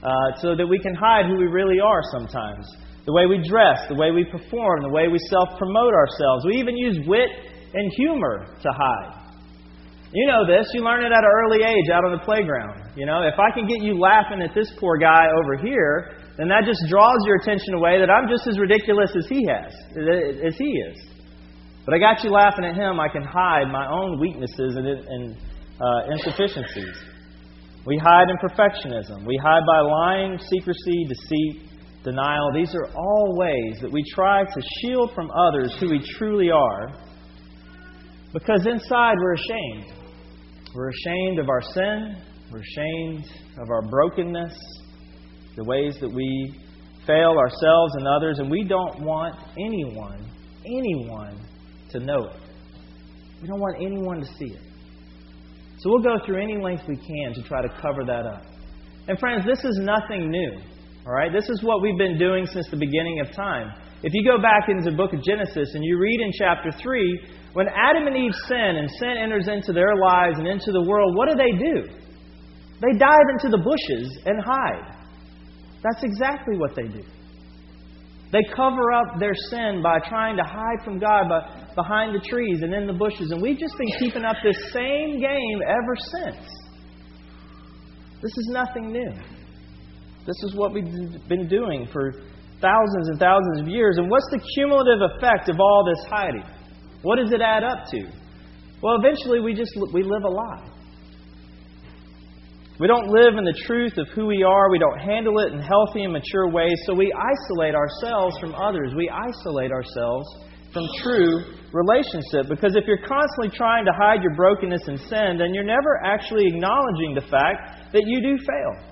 uh, 0.06 0.38
so 0.40 0.56
that 0.56 0.64
we 0.64 0.78
can 0.78 0.94
hide 0.94 1.26
who 1.26 1.36
we 1.36 1.50
really 1.50 1.82
are 1.82 2.02
sometimes. 2.14 2.64
The 3.04 3.12
way 3.12 3.26
we 3.26 3.42
dress, 3.44 3.84
the 3.90 4.00
way 4.00 4.12
we 4.12 4.24
perform, 4.24 4.84
the 4.86 4.94
way 4.94 5.10
we 5.10 5.20
self 5.28 5.58
promote 5.58 5.92
ourselves. 5.92 6.46
We 6.46 6.56
even 6.62 6.78
use 6.78 7.04
wit 7.04 7.28
and 7.74 7.92
humor 7.98 8.48
to 8.62 8.70
hide. 8.72 9.24
You 10.14 10.28
know 10.30 10.46
this. 10.46 10.70
You 10.74 10.86
learn 10.86 11.04
it 11.04 11.12
at 11.12 11.26
an 11.26 11.34
early 11.44 11.66
age 11.66 11.90
out 11.92 12.06
on 12.06 12.14
the 12.14 12.24
playground. 12.24 12.94
You 12.96 13.10
know, 13.10 13.26
if 13.26 13.34
I 13.42 13.50
can 13.50 13.66
get 13.66 13.82
you 13.82 13.98
laughing 13.98 14.46
at 14.46 14.54
this 14.54 14.72
poor 14.80 14.96
guy 15.02 15.26
over 15.34 15.58
here, 15.58 16.22
then 16.38 16.48
that 16.48 16.64
just 16.70 16.80
draws 16.88 17.18
your 17.26 17.42
attention 17.42 17.74
away 17.74 17.98
that 17.98 18.14
I'm 18.14 18.30
just 18.30 18.46
as 18.48 18.60
ridiculous 18.60 19.10
as 19.18 19.26
he 19.28 19.42
has, 19.50 19.74
as 20.46 20.56
he 20.56 20.70
is. 20.70 21.13
But 21.86 21.94
I 21.94 22.00
got 22.00 22.24
you 22.24 22.30
laughing 22.30 22.64
at 22.64 22.76
him, 22.76 23.00
I 23.00 23.10
can 23.10 23.24
hide 23.24 23.68
my 23.72 23.90
own 23.90 24.20
weaknesses 24.20 24.76
and, 24.76 24.88
and 24.88 25.38
uh, 25.82 26.12
insufficiencies. 26.12 26.96
We 27.86 27.98
hide 27.98 28.30
in 28.30 28.38
perfectionism. 28.38 29.26
We 29.26 29.38
hide 29.44 29.64
by 29.68 29.80
lying, 29.82 30.40
secrecy, 30.40 31.06
deceit, 31.10 31.70
denial. 32.04 32.52
These 32.54 32.74
are 32.76 32.88
all 32.96 33.36
ways 33.38 33.80
that 33.82 33.92
we 33.92 34.02
try 34.14 34.44
to 34.46 34.62
shield 34.82 35.12
from 35.14 35.30
others 35.32 35.76
who 35.80 35.90
we 35.90 36.00
truly 36.18 36.50
are 36.52 36.94
because 38.32 38.66
inside 38.66 39.16
we're 39.20 39.34
ashamed. 39.34 39.94
We're 40.74 40.90
ashamed 40.90 41.40
of 41.40 41.50
our 41.50 41.62
sin. 41.62 42.16
We're 42.52 42.62
ashamed 42.62 43.26
of 43.60 43.70
our 43.70 43.82
brokenness, 43.82 44.54
the 45.58 45.64
ways 45.66 45.98
that 46.00 46.10
we 46.10 46.60
fail 47.06 47.36
ourselves 47.38 47.96
and 47.96 48.08
others, 48.08 48.40
and 48.40 48.50
we 48.50 48.64
don't 48.64 49.02
want 49.02 49.36
anyone, 49.58 50.30
anyone 50.66 51.38
to 51.94 52.00
know 52.00 52.28
it. 52.28 52.40
We 53.42 53.48
don't 53.48 53.60
want 53.60 53.78
anyone 53.82 54.20
to 54.20 54.28
see 54.38 54.54
it. 54.54 54.62
So 55.80 55.90
we'll 55.90 56.04
go 56.04 56.16
through 56.26 56.42
any 56.42 56.62
length 56.62 56.84
we 56.88 56.96
can 56.96 57.34
to 57.34 57.44
try 57.44 57.62
to 57.62 57.70
cover 57.82 58.06
that 58.06 58.26
up. 58.26 58.46
And 59.08 59.20
friends, 59.20 59.46
this 59.46 59.60
is 59.66 59.80
nothing 59.82 60.30
new. 60.30 60.52
All 61.06 61.14
right? 61.14 61.32
This 61.34 61.50
is 61.50 61.62
what 61.64 61.82
we've 61.82 61.98
been 61.98 62.18
doing 62.18 62.46
since 62.46 62.70
the 62.70 62.78
beginning 62.78 63.20
of 63.20 63.36
time. 63.36 63.74
If 64.04 64.14
you 64.14 64.24
go 64.24 64.42
back 64.42 64.70
into 64.70 64.90
the 64.90 64.96
book 64.96 65.14
of 65.14 65.24
Genesis 65.24 65.76
and 65.76 65.84
you 65.84 65.98
read 66.00 66.20
in 66.22 66.32
chapter 66.38 66.72
3, 66.72 67.28
when 67.54 67.68
Adam 67.68 68.08
and 68.08 68.16
Eve 68.16 68.36
sin 68.48 68.76
and 68.80 68.90
sin 69.00 69.16
enters 69.22 69.48
into 69.48 69.74
their 69.74 69.96
lives 69.96 70.40
and 70.40 70.48
into 70.48 70.72
the 70.72 70.84
world, 70.88 71.16
what 71.16 71.30
do 71.30 71.36
they 71.36 71.52
do? 71.52 71.88
They 72.82 72.98
dive 72.98 73.28
into 73.32 73.50
the 73.50 73.64
bushes 73.64 74.18
and 74.26 74.42
hide. 74.44 74.96
That's 75.84 76.04
exactly 76.04 76.58
what 76.58 76.76
they 76.76 76.88
do. 76.88 77.04
They 78.32 78.44
cover 78.56 78.92
up 78.92 79.20
their 79.20 79.36
sin 79.52 79.82
by 79.84 80.00
trying 80.10 80.38
to 80.38 80.44
hide 80.44 80.84
from 80.84 80.98
God 80.98 81.30
by, 81.30 81.63
behind 81.76 82.16
the 82.16 82.20
trees 82.28 82.62
and 82.62 82.74
in 82.74 82.88
the 82.88 82.94
bushes. 82.94 83.32
And 83.32 83.42
we've 83.42 83.58
just 83.58 83.78
been 83.78 83.92
keeping 84.00 84.26
up 84.26 84.36
this 84.44 84.58
same 84.72 85.20
game 85.20 85.60
ever 85.68 85.96
since. 86.12 86.46
This 88.22 88.32
is 88.38 88.50
nothing 88.52 88.92
new. 88.92 89.12
This 90.26 90.38
is 90.44 90.56
what 90.56 90.74
we've 90.74 91.28
been 91.28 91.48
doing 91.48 91.88
for 91.92 92.14
thousands 92.62 93.10
and 93.10 93.20
thousands 93.20 93.62
of 93.62 93.68
years. 93.68 93.98
And 93.98 94.10
what's 94.10 94.28
the 94.32 94.40
cumulative 94.56 95.02
effect 95.16 95.50
of 95.50 95.60
all 95.60 95.84
this 95.86 96.06
hiding? 96.10 96.46
What 97.02 97.18
does 97.18 97.32
it 97.34 97.42
add 97.42 97.64
up 97.64 97.86
to? 97.92 98.08
Well, 98.82 98.96
eventually 99.00 99.42
we 99.42 99.54
just 99.54 99.72
we 99.94 100.04
live 100.04 100.24
a 100.24 100.30
lie. 100.30 100.70
We 102.80 102.88
don't 102.88 103.08
live 103.08 103.38
in 103.38 103.44
the 103.46 103.58
truth 103.66 103.98
of 103.98 104.08
who 104.16 104.26
we 104.26 104.44
are. 104.44 104.72
We 104.72 104.80
don't 104.80 104.98
handle 105.00 105.40
it 105.40 105.54
in 105.54 105.60
healthy 105.60 106.04
and 106.04 106.14
mature 106.14 106.50
ways. 106.50 106.74
So 106.86 106.96
we 106.96 107.14
isolate 107.14 107.76
ourselves 107.76 108.36
from 108.40 108.56
others. 108.56 108.94
We 108.96 109.10
isolate 109.10 109.72
ourselves 109.72 110.28
from 110.74 110.84
true 111.04 111.63
relationship. 111.74 112.48
Because 112.50 112.76
if 112.76 112.86
you're 112.86 113.06
constantly 113.06 113.50
trying 113.50 113.86
to 113.86 113.92
hide 113.98 114.22
your 114.22 114.36
brokenness 114.36 114.88
and 114.88 115.00
sin, 115.00 115.38
then 115.38 115.54
you're 115.54 115.66
never 115.66 116.00
actually 116.06 116.48
acknowledging 116.48 117.16
the 117.16 117.26
fact 117.30 117.92
that 117.92 118.04
you 118.06 118.22
do 118.22 118.38
fail. 118.38 118.90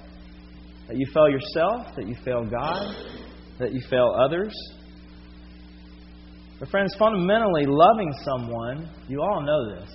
That 0.87 0.97
you 0.97 1.05
fail 1.13 1.29
yourself, 1.29 1.95
that 1.95 2.07
you 2.07 2.15
fail 2.25 2.43
God, 2.43 2.95
that 3.59 3.71
you 3.71 3.81
fail 3.89 4.13
others. 4.19 4.53
But, 6.59 6.69
friends, 6.69 6.93
fundamentally, 6.99 7.65
loving 7.65 8.13
someone, 8.23 8.89
you 9.07 9.21
all 9.21 9.41
know 9.41 9.79
this. 9.79 9.89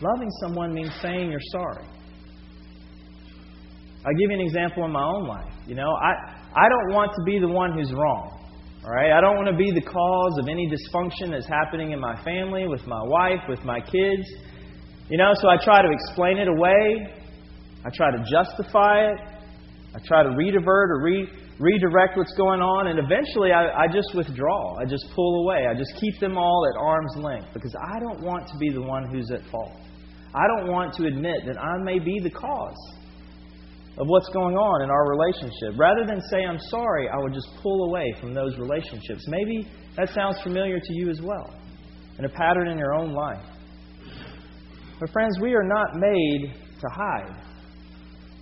Loving 0.00 0.30
someone 0.42 0.72
means 0.72 0.92
saying 1.00 1.30
you're 1.30 1.40
sorry. 1.50 1.86
I'll 4.06 4.12
give 4.12 4.30
you 4.30 4.34
an 4.34 4.46
example 4.46 4.84
in 4.84 4.92
my 4.92 5.02
own 5.02 5.26
life. 5.26 5.52
You 5.66 5.74
know, 5.74 5.90
I, 5.90 6.12
I 6.54 6.68
don't 6.68 6.94
want 6.94 7.12
to 7.12 7.22
be 7.24 7.38
the 7.38 7.48
one 7.48 7.72
who's 7.76 7.92
wrong. 7.92 8.39
All 8.84 8.90
right? 8.90 9.12
I 9.12 9.20
don't 9.20 9.36
want 9.36 9.48
to 9.48 9.56
be 9.56 9.70
the 9.70 9.84
cause 9.84 10.38
of 10.38 10.48
any 10.48 10.68
dysfunction 10.68 11.30
that's 11.30 11.48
happening 11.48 11.92
in 11.92 12.00
my 12.00 12.16
family, 12.24 12.66
with 12.66 12.86
my 12.86 13.02
wife, 13.02 13.40
with 13.48 13.62
my 13.64 13.80
kids. 13.80 14.26
You 15.08 15.18
know, 15.18 15.32
so 15.34 15.48
I 15.48 15.56
try 15.62 15.82
to 15.82 15.90
explain 15.90 16.38
it 16.38 16.48
away. 16.48 17.12
I 17.84 17.90
try 17.94 18.10
to 18.10 18.24
justify 18.24 19.10
it. 19.12 19.18
I 19.94 19.98
try 20.06 20.22
to 20.22 20.30
redivert 20.30 20.88
or 20.88 21.02
re- 21.02 21.28
redirect 21.58 22.16
what's 22.16 22.32
going 22.36 22.60
on, 22.60 22.86
and 22.86 22.98
eventually 22.98 23.52
I, 23.52 23.84
I 23.84 23.86
just 23.86 24.14
withdraw. 24.14 24.76
I 24.78 24.84
just 24.84 25.04
pull 25.14 25.44
away. 25.44 25.66
I 25.68 25.74
just 25.74 25.92
keep 26.00 26.18
them 26.20 26.38
all 26.38 26.66
at 26.72 26.80
arm's 26.80 27.16
length 27.16 27.48
because 27.52 27.74
I 27.76 28.00
don't 28.00 28.22
want 28.22 28.48
to 28.48 28.56
be 28.58 28.70
the 28.70 28.80
one 28.80 29.10
who's 29.10 29.30
at 29.30 29.42
fault. 29.50 29.76
I 30.32 30.46
don't 30.56 30.70
want 30.70 30.94
to 30.94 31.06
admit 31.06 31.42
that 31.46 31.60
I 31.60 31.76
may 31.82 31.98
be 31.98 32.18
the 32.22 32.30
cause 32.30 32.78
of 34.00 34.08
what's 34.08 34.30
going 34.30 34.56
on 34.56 34.80
in 34.80 34.88
our 34.88 35.04
relationship. 35.12 35.78
Rather 35.78 36.06
than 36.06 36.20
say, 36.32 36.42
I'm 36.42 36.58
sorry, 36.72 37.06
I 37.12 37.18
would 37.20 37.34
just 37.34 37.48
pull 37.62 37.84
away 37.84 38.14
from 38.18 38.32
those 38.32 38.56
relationships. 38.56 39.28
Maybe 39.28 39.68
that 39.94 40.08
sounds 40.08 40.40
familiar 40.42 40.80
to 40.80 40.92
you 40.94 41.10
as 41.10 41.20
well, 41.20 41.54
and 42.16 42.24
a 42.24 42.30
pattern 42.30 42.68
in 42.68 42.78
your 42.78 42.94
own 42.94 43.12
life. 43.12 43.44
But, 44.98 45.10
friends, 45.12 45.38
we 45.40 45.54
are 45.54 45.64
not 45.64 45.96
made 45.96 46.54
to 46.80 46.88
hide. 46.88 47.44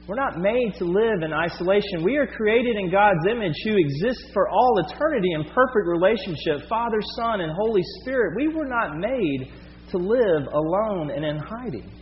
We're 0.07 0.15
not 0.15 0.38
made 0.38 0.75
to 0.79 0.85
live 0.85 1.23
in 1.23 1.33
isolation. 1.33 2.05
We 2.05 2.17
are 2.17 2.27
created 2.27 2.77
in 2.77 2.91
God's 2.91 3.27
image 3.29 3.55
who 3.65 3.77
exists 3.77 4.31
for 4.33 4.49
all 4.49 4.79
eternity 4.79 5.33
in 5.33 5.43
perfect 5.43 5.87
relationship 5.87 6.69
Father, 6.69 6.99
Son, 7.17 7.41
and 7.41 7.53
Holy 7.53 7.83
Spirit. 8.00 8.35
We 8.37 8.49
were 8.49 8.65
not 8.65 8.97
made 8.97 9.53
to 9.91 9.99
live 9.99 10.47
alone 10.53 11.11
and 11.11 11.25
in 11.25 11.38
hiding. 11.38 11.98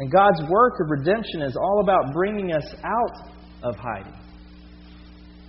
And 0.00 0.10
God's 0.10 0.40
work 0.48 0.80
of 0.80 0.88
redemption 0.88 1.42
is 1.42 1.54
all 1.60 1.80
about 1.82 2.14
bringing 2.14 2.52
us 2.52 2.74
out 2.82 3.32
of 3.62 3.76
hiding. 3.76 4.14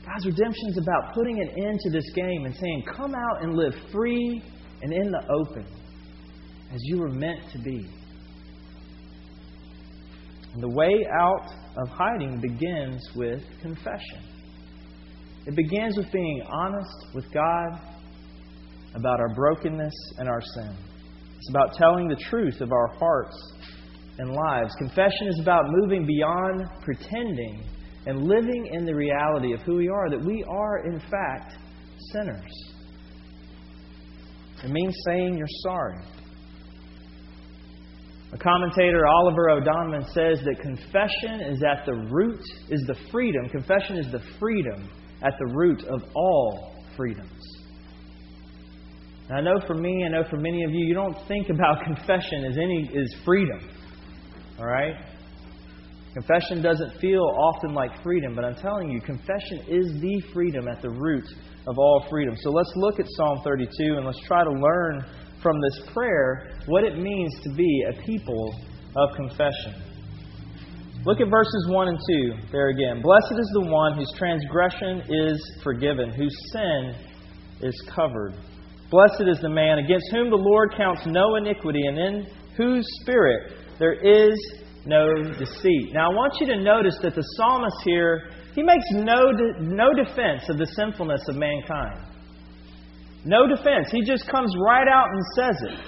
God's 0.05 0.25
redemption 0.25 0.69
is 0.71 0.77
about 0.77 1.13
putting 1.13 1.39
an 1.39 1.65
end 1.65 1.79
to 1.79 1.89
this 1.89 2.11
game 2.13 2.43
and 2.43 2.53
saying, 2.53 2.83
Come 2.93 3.15
out 3.15 3.43
and 3.43 3.55
live 3.55 3.73
free 3.93 4.43
and 4.81 4.91
in 4.91 5.09
the 5.09 5.23
open 5.33 5.65
as 6.69 6.81
you 6.83 6.99
were 6.99 7.09
meant 7.09 7.39
to 7.53 7.59
be. 7.59 7.87
And 10.53 10.61
the 10.61 10.69
way 10.69 11.07
out 11.17 11.49
of 11.77 11.87
hiding 11.87 12.41
begins 12.41 13.09
with 13.15 13.41
confession. 13.61 14.19
It 15.47 15.55
begins 15.55 15.95
with 15.95 16.11
being 16.11 16.43
honest 16.51 17.15
with 17.15 17.25
God 17.33 17.79
about 18.95 19.21
our 19.21 19.33
brokenness 19.33 19.93
and 20.17 20.27
our 20.27 20.41
sin. 20.55 20.75
It's 21.37 21.49
about 21.49 21.73
telling 21.75 22.09
the 22.09 22.21
truth 22.29 22.59
of 22.59 22.73
our 22.73 22.87
hearts 22.99 23.53
and 24.21 24.31
lives. 24.31 24.71
Confession 24.77 25.27
is 25.27 25.39
about 25.41 25.65
moving 25.67 26.05
beyond 26.05 26.63
pretending 26.83 27.63
and 28.05 28.23
living 28.23 28.69
in 28.71 28.85
the 28.85 28.93
reality 28.93 29.53
of 29.53 29.59
who 29.61 29.77
we 29.77 29.89
are, 29.89 30.09
that 30.09 30.23
we 30.23 30.43
are, 30.47 30.85
in 30.85 30.99
fact, 30.99 31.53
sinners. 32.11 32.71
It 34.63 34.69
means 34.69 34.95
saying 35.07 35.37
you're 35.37 35.47
sorry. 35.63 35.97
A 38.33 38.37
commentator, 38.37 39.07
Oliver 39.07 39.49
O'Donovan, 39.49 40.05
says 40.13 40.39
that 40.45 40.55
confession 40.61 41.41
is 41.41 41.61
at 41.63 41.85
the 41.85 41.93
root, 42.11 42.41
is 42.69 42.81
the 42.87 42.95
freedom. 43.11 43.49
Confession 43.49 43.97
is 43.97 44.11
the 44.11 44.21
freedom 44.39 44.89
at 45.23 45.33
the 45.39 45.53
root 45.53 45.83
of 45.85 46.03
all 46.15 46.75
freedoms. 46.95 47.41
And 49.29 49.37
I 49.37 49.41
know 49.41 49.59
for 49.65 49.73
me, 49.73 50.05
I 50.05 50.09
know 50.09 50.23
for 50.29 50.37
many 50.37 50.63
of 50.63 50.71
you, 50.71 50.85
you 50.85 50.93
don't 50.93 51.17
think 51.27 51.49
about 51.49 51.83
confession 51.83 52.45
as 52.45 52.57
any 52.57 52.89
as 52.95 53.13
freedom. 53.25 53.59
All 54.61 54.67
right? 54.67 54.93
Confession 56.13 56.61
doesn't 56.61 56.99
feel 56.99 57.23
often 57.23 57.73
like 57.73 58.03
freedom, 58.03 58.35
but 58.35 58.45
I'm 58.45 58.53
telling 58.55 58.91
you, 58.91 59.01
confession 59.01 59.65
is 59.67 59.99
the 59.99 60.21
freedom 60.33 60.67
at 60.67 60.83
the 60.83 60.89
root 60.89 61.25
of 61.67 61.79
all 61.79 62.05
freedom. 62.11 62.35
So 62.41 62.51
let's 62.51 62.71
look 62.75 62.99
at 62.99 63.07
Psalm 63.17 63.39
32 63.43 63.95
and 63.95 64.05
let's 64.05 64.19
try 64.27 64.43
to 64.43 64.51
learn 64.51 65.03
from 65.41 65.59
this 65.61 65.89
prayer 65.93 66.59
what 66.67 66.83
it 66.83 66.99
means 66.99 67.33
to 67.41 67.55
be 67.55 67.85
a 67.89 68.05
people 68.05 68.55
of 68.95 69.15
confession. 69.15 69.81
Look 71.05 71.21
at 71.21 71.29
verses 71.29 71.67
1 71.69 71.87
and 71.87 71.97
2 71.97 72.33
there 72.51 72.69
again. 72.69 73.01
Blessed 73.01 73.33
is 73.39 73.49
the 73.53 73.65
one 73.65 73.97
whose 73.97 74.11
transgression 74.15 75.01
is 75.09 75.59
forgiven, 75.63 76.11
whose 76.11 76.35
sin 76.51 76.93
is 77.61 77.89
covered. 77.95 78.35
Blessed 78.91 79.23
is 79.25 79.39
the 79.41 79.49
man 79.49 79.79
against 79.79 80.05
whom 80.11 80.29
the 80.29 80.35
Lord 80.35 80.75
counts 80.77 81.01
no 81.07 81.37
iniquity, 81.37 81.87
and 81.87 81.97
in 81.97 82.27
whose 82.55 82.85
spirit 83.01 83.53
there 83.81 83.97
is 83.97 84.37
no 84.85 85.09
deceit. 85.39 85.89
Now, 85.91 86.11
I 86.11 86.13
want 86.13 86.37
you 86.39 86.45
to 86.53 86.61
notice 86.61 86.99
that 87.01 87.15
the 87.15 87.25
psalmist 87.35 87.77
here, 87.83 88.29
he 88.53 88.61
makes 88.61 88.85
no, 88.91 89.33
de- 89.33 89.63
no 89.63 89.89
defense 89.97 90.43
of 90.49 90.59
the 90.59 90.67
sinfulness 90.77 91.21
of 91.27 91.35
mankind. 91.35 92.05
No 93.25 93.47
defense. 93.47 93.89
He 93.91 94.03
just 94.05 94.29
comes 94.29 94.53
right 94.63 94.87
out 94.87 95.07
and 95.09 95.21
says 95.33 95.57
it. 95.65 95.79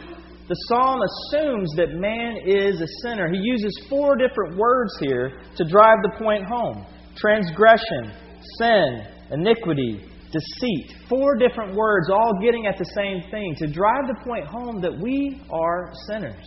The 0.50 0.56
psalm 0.68 1.02
assumes 1.06 1.70
that 1.78 1.94
man 1.94 2.38
is 2.48 2.82
a 2.82 2.88
sinner. 3.04 3.32
He 3.32 3.38
uses 3.38 3.86
four 3.88 4.16
different 4.18 4.58
words 4.58 4.98
here 5.00 5.44
to 5.56 5.64
drive 5.64 5.98
the 6.02 6.18
point 6.18 6.46
home 6.46 6.88
transgression, 7.16 8.12
sin, 8.58 9.06
iniquity, 9.30 10.02
deceit. 10.32 10.98
Four 11.08 11.38
different 11.38 11.76
words, 11.76 12.10
all 12.10 12.34
getting 12.42 12.66
at 12.66 12.80
the 12.80 12.90
same 12.96 13.22
thing 13.30 13.54
to 13.60 13.68
drive 13.68 14.08
the 14.08 14.20
point 14.26 14.48
home 14.48 14.82
that 14.82 14.98
we 15.00 15.40
are 15.52 15.94
sinners. 16.10 16.44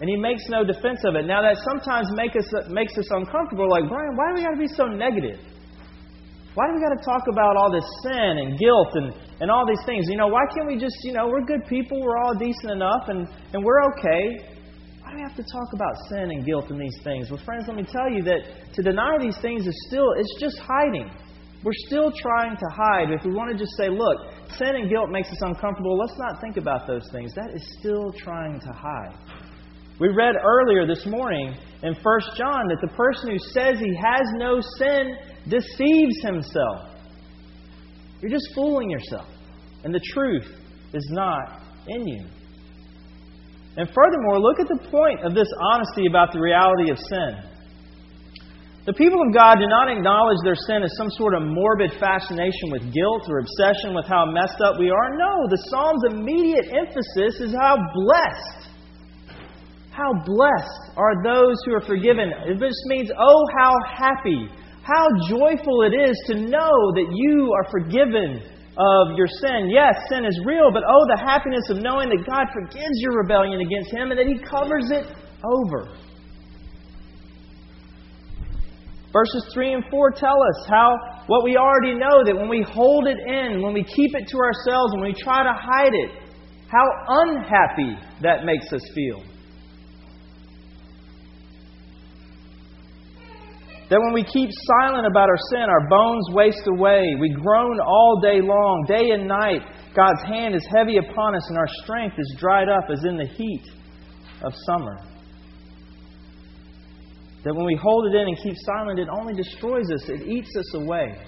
And 0.00 0.08
he 0.08 0.16
makes 0.16 0.48
no 0.48 0.64
defense 0.64 1.04
of 1.04 1.14
it. 1.14 1.28
Now, 1.28 1.44
that 1.44 1.60
sometimes 1.60 2.08
make 2.16 2.32
us, 2.32 2.48
makes 2.72 2.96
us 2.96 3.08
uncomfortable. 3.12 3.68
Like, 3.68 3.84
Brian, 3.84 4.16
why 4.16 4.32
do 4.32 4.40
we 4.40 4.42
got 4.42 4.56
to 4.56 4.62
be 4.64 4.72
so 4.72 4.88
negative? 4.88 5.38
Why 6.54 6.66
do 6.66 6.74
we 6.74 6.80
got 6.80 6.96
to 6.96 7.04
talk 7.04 7.28
about 7.30 7.56
all 7.56 7.70
this 7.70 7.84
sin 8.02 8.42
and 8.42 8.58
guilt 8.58 8.90
and, 8.96 9.12
and 9.44 9.50
all 9.50 9.68
these 9.68 9.84
things? 9.86 10.08
You 10.08 10.16
know, 10.16 10.26
why 10.26 10.42
can't 10.56 10.66
we 10.66 10.80
just, 10.80 10.96
you 11.04 11.12
know, 11.12 11.28
we're 11.28 11.44
good 11.44 11.62
people, 11.68 12.00
we're 12.00 12.18
all 12.18 12.34
decent 12.34 12.72
enough, 12.72 13.06
and, 13.06 13.28
and 13.52 13.62
we're 13.62 13.84
okay. 13.92 14.50
Why 15.04 15.12
do 15.12 15.16
we 15.16 15.22
have 15.22 15.36
to 15.36 15.46
talk 15.46 15.68
about 15.74 15.94
sin 16.10 16.32
and 16.32 16.44
guilt 16.44 16.70
and 16.70 16.80
these 16.80 16.98
things? 17.04 17.30
Well, 17.30 17.40
friends, 17.44 17.64
let 17.68 17.76
me 17.76 17.84
tell 17.84 18.10
you 18.10 18.22
that 18.24 18.72
to 18.74 18.82
deny 18.82 19.14
these 19.20 19.38
things 19.38 19.66
is 19.66 19.76
still, 19.86 20.10
it's 20.16 20.34
just 20.40 20.58
hiding. 20.58 21.10
We're 21.62 21.76
still 21.86 22.10
trying 22.10 22.56
to 22.56 22.68
hide. 22.72 23.12
If 23.12 23.24
we 23.24 23.32
want 23.32 23.52
to 23.52 23.58
just 23.58 23.76
say, 23.76 23.90
look, 23.90 24.16
sin 24.56 24.74
and 24.74 24.88
guilt 24.88 25.10
makes 25.10 25.28
us 25.28 25.42
uncomfortable, 25.42 25.98
let's 25.98 26.18
not 26.18 26.40
think 26.40 26.56
about 26.56 26.86
those 26.86 27.06
things. 27.12 27.32
That 27.34 27.52
is 27.54 27.76
still 27.78 28.12
trying 28.16 28.58
to 28.60 28.72
hide. 28.72 29.14
We 30.00 30.08
read 30.08 30.34
earlier 30.42 30.86
this 30.86 31.04
morning 31.04 31.54
in 31.82 31.92
1 31.92 32.20
John 32.34 32.68
that 32.68 32.80
the 32.80 32.88
person 32.96 33.30
who 33.32 33.38
says 33.52 33.76
he 33.78 33.94
has 34.00 34.24
no 34.40 34.58
sin 34.78 35.14
deceives 35.44 36.16
himself. 36.24 36.96
You're 38.22 38.30
just 38.30 38.48
fooling 38.54 38.88
yourself. 38.88 39.28
And 39.84 39.94
the 39.94 40.00
truth 40.14 40.48
is 40.94 41.06
not 41.12 41.60
in 41.86 42.08
you. 42.08 42.24
And 43.76 43.88
furthermore, 43.92 44.40
look 44.40 44.58
at 44.58 44.68
the 44.68 44.88
point 44.88 45.20
of 45.20 45.34
this 45.34 45.48
honesty 45.70 46.06
about 46.08 46.32
the 46.32 46.40
reality 46.40 46.90
of 46.90 46.96
sin. 46.96 47.36
The 48.86 48.94
people 48.96 49.20
of 49.20 49.34
God 49.34 49.60
do 49.60 49.68
not 49.68 49.92
acknowledge 49.92 50.40
their 50.44 50.56
sin 50.56 50.82
as 50.82 50.90
some 50.96 51.10
sort 51.10 51.34
of 51.34 51.42
morbid 51.44 51.92
fascination 52.00 52.72
with 52.72 52.88
guilt 52.88 53.28
or 53.28 53.44
obsession 53.44 53.92
with 53.92 54.06
how 54.08 54.24
messed 54.24 54.64
up 54.64 54.80
we 54.80 54.88
are. 54.88 55.08
No, 55.20 55.44
the 55.44 55.60
Psalm's 55.68 56.16
immediate 56.16 56.72
emphasis 56.72 57.44
is 57.44 57.52
how 57.52 57.76
blessed. 57.92 58.69
How 59.90 60.12
blessed 60.24 60.96
are 60.96 61.22
those 61.22 61.56
who 61.66 61.74
are 61.74 61.80
forgiven. 61.80 62.32
It 62.46 62.58
just 62.58 62.82
means, 62.86 63.10
oh, 63.18 63.44
how 63.58 63.74
happy 63.96 64.48
how 64.90 65.06
joyful 65.28 65.82
it 65.82 65.94
is 65.94 66.16
to 66.26 66.34
know 66.34 66.74
that 66.96 67.08
you 67.12 67.52
are 67.54 67.70
forgiven 67.70 68.42
of 68.76 69.16
your 69.16 69.28
sin. 69.28 69.70
Yes, 69.70 69.94
sin 70.08 70.24
is 70.24 70.40
real, 70.44 70.72
but 70.72 70.82
oh, 70.82 71.04
the 71.06 71.20
happiness 71.20 71.62
of 71.70 71.78
knowing 71.78 72.08
that 72.08 72.24
God 72.26 72.46
forgives 72.52 72.96
your 72.98 73.22
rebellion 73.22 73.60
against 73.60 73.92
Him 73.92 74.10
and 74.10 74.18
that 74.18 74.26
He 74.26 74.38
covers 74.38 74.90
it 74.90 75.06
over. 75.44 75.94
Verses 79.12 79.44
3 79.52 79.74
and 79.74 79.84
4 79.90 80.12
tell 80.12 80.38
us 80.38 80.66
how 80.68 80.96
what 81.26 81.44
we 81.44 81.56
already 81.56 81.94
know 81.94 82.24
that 82.24 82.34
when 82.34 82.48
we 82.48 82.62
hold 82.62 83.06
it 83.06 83.18
in, 83.18 83.60
when 83.60 83.74
we 83.74 83.82
keep 83.82 84.14
it 84.14 84.28
to 84.28 84.38
ourselves, 84.38 84.94
when 84.94 85.02
we 85.02 85.14
try 85.14 85.42
to 85.42 85.52
hide 85.52 85.92
it, 85.92 86.10
how 86.68 86.86
unhappy 87.08 87.98
that 88.22 88.44
makes 88.44 88.72
us 88.72 88.82
feel. 88.94 89.29
That 93.90 93.98
when 93.98 94.14
we 94.14 94.22
keep 94.22 94.50
silent 94.78 95.04
about 95.04 95.28
our 95.28 95.42
sin, 95.50 95.66
our 95.66 95.88
bones 95.88 96.24
waste 96.30 96.62
away. 96.68 97.02
We 97.18 97.34
groan 97.34 97.80
all 97.80 98.20
day 98.22 98.40
long, 98.40 98.84
day 98.86 99.10
and 99.10 99.26
night. 99.26 99.62
God's 99.96 100.22
hand 100.22 100.54
is 100.54 100.64
heavy 100.70 100.98
upon 100.98 101.34
us, 101.34 101.42
and 101.48 101.58
our 101.58 101.66
strength 101.82 102.14
is 102.16 102.36
dried 102.38 102.68
up 102.68 102.84
as 102.88 103.04
in 103.04 103.16
the 103.16 103.26
heat 103.26 103.64
of 104.44 104.52
summer. 104.66 104.96
That 107.42 107.52
when 107.52 107.66
we 107.66 107.74
hold 107.74 108.14
it 108.14 108.16
in 108.16 108.28
and 108.28 108.36
keep 108.40 108.54
silent, 108.64 109.00
it 109.00 109.08
only 109.10 109.34
destroys 109.34 109.90
us, 109.90 110.08
it 110.08 110.22
eats 110.22 110.54
us 110.56 110.74
away. 110.74 111.18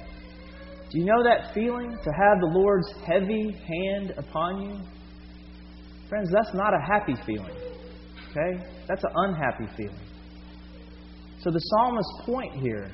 Do 0.91 0.99
you 0.99 1.05
know 1.05 1.25
that 1.25 1.53
feeling 1.55 1.91
to 1.91 2.11
have 2.11 2.39
the 2.41 2.51
Lord's 2.53 2.93
heavy 3.05 3.59
hand 3.67 4.15
upon 4.17 4.63
you? 4.63 4.79
Friends, 6.09 6.31
that's 6.31 6.55
not 6.55 6.75
a 6.75 6.87
happy 6.87 7.15
feeling. 7.27 7.57
Okay? 8.31 8.63
That's 8.87 9.03
an 9.03 9.11
unhappy 9.15 9.67
feeling. 9.77 10.12
So 11.43 11.51
the 11.51 11.59
psalmist's 11.59 12.23
point 12.25 12.55
here 12.55 12.89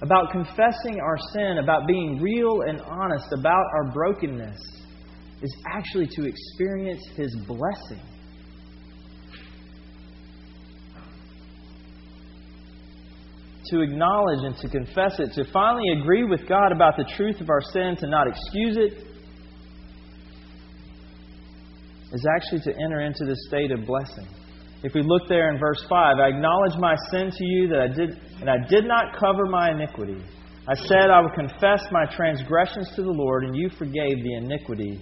about 0.00 0.30
confessing 0.30 0.98
our 1.00 1.18
sin, 1.32 1.58
about 1.62 1.86
being 1.86 2.18
real 2.22 2.62
and 2.62 2.80
honest 2.80 3.26
about 3.38 3.64
our 3.74 3.92
brokenness, 3.92 4.58
is 5.42 5.56
actually 5.70 6.06
to 6.06 6.24
experience 6.24 7.02
his 7.16 7.36
blessing. 7.46 8.00
To 13.66 13.82
acknowledge 13.82 14.40
and 14.42 14.56
to 14.56 14.68
confess 14.70 15.20
it, 15.20 15.32
to 15.34 15.44
finally 15.52 16.00
agree 16.00 16.24
with 16.24 16.48
God 16.48 16.72
about 16.72 16.96
the 16.96 17.04
truth 17.16 17.40
of 17.42 17.50
our 17.50 17.60
sin, 17.60 17.96
to 18.00 18.08
not 18.08 18.26
excuse 18.26 18.78
it, 18.78 19.06
is 22.12 22.26
actually 22.34 22.60
to 22.72 22.80
enter 22.82 23.00
into 23.02 23.26
this 23.26 23.38
state 23.46 23.70
of 23.70 23.86
blessing. 23.86 24.26
If 24.82 24.94
we 24.94 25.02
look 25.02 25.28
there 25.28 25.52
in 25.52 25.58
verse 25.58 25.84
5, 25.88 26.16
I 26.18 26.28
acknowledge 26.28 26.76
my 26.78 26.94
sin 27.10 27.30
to 27.30 27.44
you 27.44 27.68
that 27.68 27.80
I 27.80 27.88
did 27.88 28.10
and 28.40 28.48
I 28.48 28.56
did 28.68 28.86
not 28.86 29.18
cover 29.18 29.44
my 29.44 29.70
iniquity. 29.72 30.22
I 30.66 30.74
said 30.74 31.10
I 31.10 31.20
would 31.20 31.34
confess 31.34 31.82
my 31.90 32.06
transgressions 32.14 32.90
to 32.96 33.02
the 33.02 33.10
Lord, 33.10 33.44
and 33.44 33.56
you 33.56 33.68
forgave 33.70 34.22
the 34.22 34.34
iniquity 34.36 35.00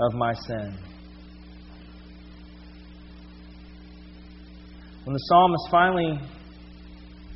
of 0.00 0.14
my 0.14 0.32
sin. 0.46 0.78
When 5.04 5.12
the 5.12 5.24
psalmist 5.28 5.68
finally 5.70 6.20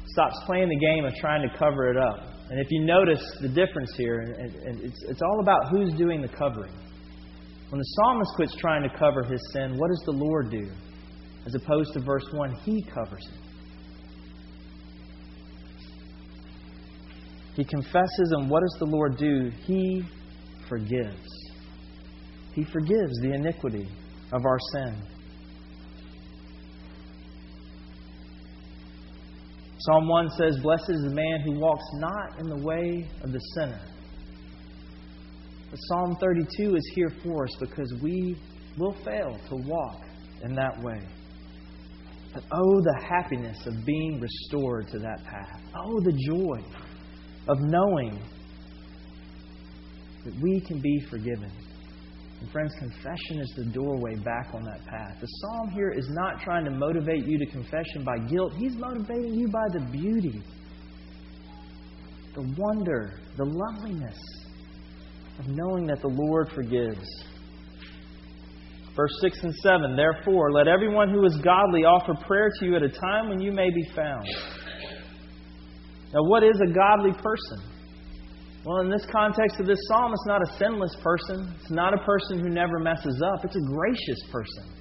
stops 0.06 0.36
playing 0.46 0.68
the 0.68 0.78
game 0.78 1.04
of 1.04 1.14
trying 1.16 1.48
to 1.48 1.58
cover 1.58 1.90
it 1.90 1.96
up, 1.96 2.20
and 2.48 2.60
if 2.60 2.68
you 2.70 2.84
notice 2.84 3.22
the 3.40 3.48
difference 3.48 3.92
here, 3.96 4.20
and 4.20 4.80
it's, 4.80 5.02
it's 5.02 5.20
all 5.20 5.40
about 5.40 5.68
who's 5.70 5.92
doing 5.94 6.22
the 6.22 6.28
covering. 6.28 6.72
When 7.68 7.78
the 7.78 7.84
psalmist 7.84 8.30
quits 8.36 8.56
trying 8.60 8.88
to 8.88 8.96
cover 8.96 9.24
his 9.24 9.40
sin, 9.52 9.76
what 9.76 9.88
does 9.88 10.02
the 10.06 10.12
Lord 10.12 10.50
do? 10.50 10.70
As 11.46 11.54
opposed 11.54 11.92
to 11.94 12.00
verse 12.00 12.26
1, 12.32 12.54
He 12.64 12.82
covers 12.82 13.26
it. 13.26 13.46
He 17.54 17.64
confesses, 17.64 18.32
and 18.36 18.50
what 18.50 18.60
does 18.60 18.76
the 18.78 18.84
Lord 18.84 19.16
do? 19.16 19.50
He 19.64 20.02
forgives. 20.68 21.26
He 22.52 22.64
forgives 22.64 23.18
the 23.22 23.32
iniquity 23.32 23.88
of 24.32 24.44
our 24.44 24.58
sin. 24.72 25.02
Psalm 29.78 30.08
1 30.08 30.30
says, 30.30 30.58
Blessed 30.62 30.90
is 30.90 31.02
the 31.02 31.14
man 31.14 31.42
who 31.44 31.60
walks 31.60 31.84
not 31.94 32.40
in 32.40 32.48
the 32.48 32.58
way 32.58 33.08
of 33.22 33.30
the 33.30 33.38
sinner. 33.54 33.80
But 35.70 35.76
Psalm 35.76 36.16
32 36.20 36.74
is 36.74 36.92
here 36.94 37.12
for 37.22 37.44
us 37.44 37.56
because 37.60 37.94
we 38.02 38.36
will 38.76 38.96
fail 39.04 39.38
to 39.48 39.56
walk 39.56 40.02
in 40.42 40.54
that 40.54 40.82
way. 40.82 41.00
But 42.36 42.44
oh, 42.52 42.82
the 42.82 43.00
happiness 43.08 43.56
of 43.64 43.86
being 43.86 44.20
restored 44.20 44.88
to 44.88 44.98
that 44.98 45.24
path. 45.24 45.58
Oh, 45.74 45.98
the 46.00 46.12
joy 46.12 46.58
of 47.48 47.56
knowing 47.60 48.20
that 50.22 50.34
we 50.42 50.60
can 50.60 50.78
be 50.78 51.00
forgiven. 51.08 51.50
And 52.42 52.50
friends, 52.50 52.74
confession 52.78 53.40
is 53.40 53.50
the 53.56 53.64
doorway 53.64 54.16
back 54.16 54.50
on 54.52 54.64
that 54.64 54.84
path. 54.84 55.16
The 55.18 55.26
psalm 55.26 55.70
here 55.70 55.90
is 55.92 56.10
not 56.10 56.42
trying 56.42 56.66
to 56.66 56.70
motivate 56.70 57.24
you 57.24 57.38
to 57.38 57.46
confession 57.46 58.04
by 58.04 58.18
guilt, 58.28 58.52
he's 58.58 58.76
motivating 58.76 59.32
you 59.32 59.48
by 59.48 59.64
the 59.72 59.80
beauty, 59.90 60.42
the 62.34 62.54
wonder, 62.58 63.18
the 63.38 63.46
loveliness 63.46 64.18
of 65.38 65.46
knowing 65.48 65.86
that 65.86 66.02
the 66.02 66.08
Lord 66.08 66.50
forgives. 66.54 67.08
Verse 68.96 69.12
6 69.20 69.38
and 69.42 69.54
7 69.54 69.94
Therefore, 69.94 70.50
let 70.50 70.66
everyone 70.66 71.10
who 71.10 71.24
is 71.26 71.36
godly 71.44 71.84
offer 71.84 72.14
prayer 72.26 72.50
to 72.58 72.64
you 72.64 72.76
at 72.76 72.82
a 72.82 72.88
time 72.88 73.28
when 73.28 73.40
you 73.40 73.52
may 73.52 73.68
be 73.70 73.84
found. 73.94 74.26
Now, 76.14 76.22
what 76.22 76.42
is 76.42 76.58
a 76.62 76.72
godly 76.72 77.12
person? 77.12 77.60
Well, 78.64 78.80
in 78.80 78.90
this 78.90 79.06
context 79.12 79.60
of 79.60 79.66
this 79.66 79.78
psalm, 79.88 80.12
it's 80.12 80.26
not 80.26 80.42
a 80.42 80.58
sinless 80.58 80.96
person. 81.02 81.54
It's 81.60 81.70
not 81.70 81.94
a 81.94 82.02
person 82.04 82.40
who 82.40 82.48
never 82.48 82.78
messes 82.80 83.22
up. 83.22 83.44
It's 83.44 83.54
a 83.54 83.60
gracious 83.60 84.20
person. 84.32 84.72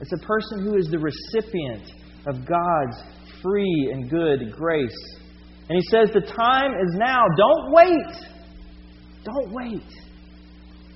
It's 0.00 0.12
a 0.12 0.26
person 0.26 0.64
who 0.64 0.76
is 0.76 0.88
the 0.88 0.98
recipient 0.98 1.92
of 2.26 2.46
God's 2.46 3.02
free 3.42 3.90
and 3.92 4.10
good 4.10 4.52
grace. 4.52 5.18
And 5.68 5.78
he 5.78 5.82
says, 5.90 6.10
The 6.14 6.32
time 6.32 6.72
is 6.72 6.94
now. 6.94 7.22
Don't 7.36 7.72
wait. 7.72 8.28
Don't 9.24 9.52
wait. 9.52 10.07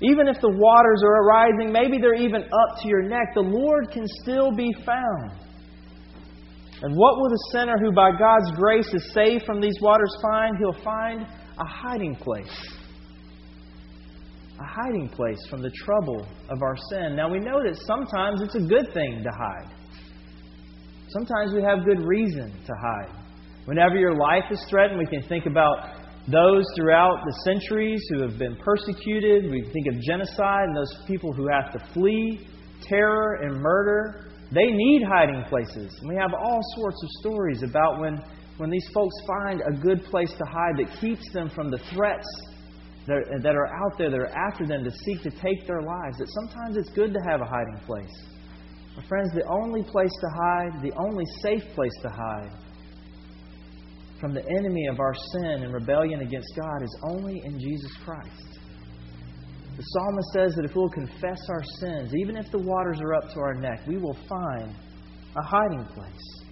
Even 0.02 0.26
if 0.26 0.40
the 0.40 0.50
waters 0.50 1.02
are 1.04 1.24
rising, 1.24 1.72
maybe 1.72 1.98
they're 2.00 2.14
even 2.14 2.42
up 2.42 2.82
to 2.82 2.88
your 2.88 3.02
neck, 3.02 3.34
the 3.34 3.40
Lord 3.40 3.90
can 3.92 4.04
still 4.22 4.50
be 4.50 4.74
found. 4.84 5.30
And 6.82 6.96
what 6.96 7.16
will 7.16 7.30
the 7.30 7.48
sinner 7.52 7.78
who 7.78 7.92
by 7.92 8.10
God's 8.18 8.50
grace 8.56 8.92
is 8.92 9.12
saved 9.14 9.44
from 9.46 9.60
these 9.60 9.78
waters 9.80 10.12
find? 10.20 10.56
He'll 10.58 10.82
find 10.82 11.22
a 11.22 11.64
hiding 11.64 12.16
place. 12.16 12.68
A 14.58 14.64
hiding 14.64 15.08
place 15.08 15.38
from 15.48 15.62
the 15.62 15.70
trouble 15.84 16.26
of 16.48 16.60
our 16.62 16.76
sin. 16.90 17.14
Now 17.14 17.30
we 17.30 17.38
know 17.38 17.62
that 17.62 17.76
sometimes 17.86 18.42
it's 18.42 18.56
a 18.56 18.66
good 18.66 18.92
thing 18.92 19.22
to 19.22 19.30
hide. 19.30 19.70
Sometimes 21.10 21.54
we 21.54 21.62
have 21.62 21.84
good 21.84 22.04
reason 22.04 22.50
to 22.66 22.72
hide. 22.74 23.14
Whenever 23.66 23.96
your 23.96 24.16
life 24.16 24.44
is 24.50 24.64
threatened, 24.68 24.98
we 24.98 25.06
can 25.06 25.22
think 25.28 25.46
about 25.46 25.91
those 26.28 26.64
throughout 26.76 27.24
the 27.24 27.32
centuries 27.44 28.00
who 28.11 28.22
have 28.22 28.38
been 28.38 28.56
persecuted. 28.56 29.50
We 29.50 29.68
think 29.72 29.88
of 29.88 30.00
genocide 30.02 30.68
and 30.68 30.76
those 30.76 30.94
people 31.06 31.32
who 31.32 31.48
have 31.48 31.72
to 31.72 31.92
flee 31.92 32.46
terror 32.82 33.40
and 33.42 33.61
murder. 33.61 34.30
They 34.52 34.66
need 34.66 35.02
hiding 35.02 35.44
places. 35.48 35.96
And 36.00 36.08
we 36.08 36.16
have 36.16 36.32
all 36.35 36.61
sorts 36.76 37.02
of 37.02 37.08
stories 37.20 37.62
about 37.62 38.00
when, 38.00 38.22
when 38.58 38.70
these 38.70 38.87
folks 38.94 39.14
find 39.26 39.62
a 39.62 39.72
good 39.72 40.04
place 40.04 40.30
to 40.30 40.44
hide 40.44 40.76
that 40.78 41.00
keeps 41.00 41.32
them 41.32 41.50
from 41.50 41.70
the 41.70 41.78
threats 41.92 42.28
that 43.08 43.16
are, 43.16 43.40
that 43.42 43.56
are 43.56 43.66
out 43.66 43.98
there 43.98 44.11
that 44.11 44.20
are 44.20 44.28
after 44.28 44.64
them 44.64 44.85
to 44.85 44.90
seek 44.90 45.22
to 45.22 45.30
take 45.30 45.66
their 45.66 45.82
lives. 45.82 46.18
That 46.18 46.28
sometimes 46.28 46.76
it's 46.76 46.90
good 46.90 47.12
to 47.12 47.20
have 47.28 47.40
a 47.40 47.46
hiding 47.46 47.80
place. 47.85 48.22
But 48.94 49.06
friends, 49.06 49.30
the 49.35 49.46
only 49.48 49.82
place 49.82 50.12
to 50.20 50.28
hide, 50.37 50.82
the 50.82 50.92
only 50.96 51.24
safe 51.42 51.64
place 51.74 51.96
to 52.02 52.11
hide 52.11 52.52
from 54.22 54.32
the 54.35 54.44
enemy 54.56 54.87
of 54.87 55.00
our 55.00 55.14
sin 55.32 55.64
and 55.64 55.74
rebellion 55.74 56.20
against 56.20 56.54
God 56.54 56.80
is 56.80 56.96
only 57.11 57.42
in 57.44 57.58
Jesus 57.58 57.90
Christ. 58.04 58.61
The 59.76 59.82
psalmist 59.82 60.28
says 60.32 60.54
that 60.54 60.64
if 60.64 60.76
we'll 60.76 60.90
confess 60.90 61.40
our 61.50 61.64
sins, 61.80 62.14
even 62.14 62.37
if 62.37 62.48
the 62.52 62.61
waters 62.61 63.00
are 63.02 63.14
up 63.14 63.24
to 63.35 63.40
our 63.40 63.54
neck, 63.54 63.80
we 63.88 63.98
will 63.98 64.16
find 64.28 64.76
a 65.37 65.42
hiding 65.42 65.85
place. 65.87 66.42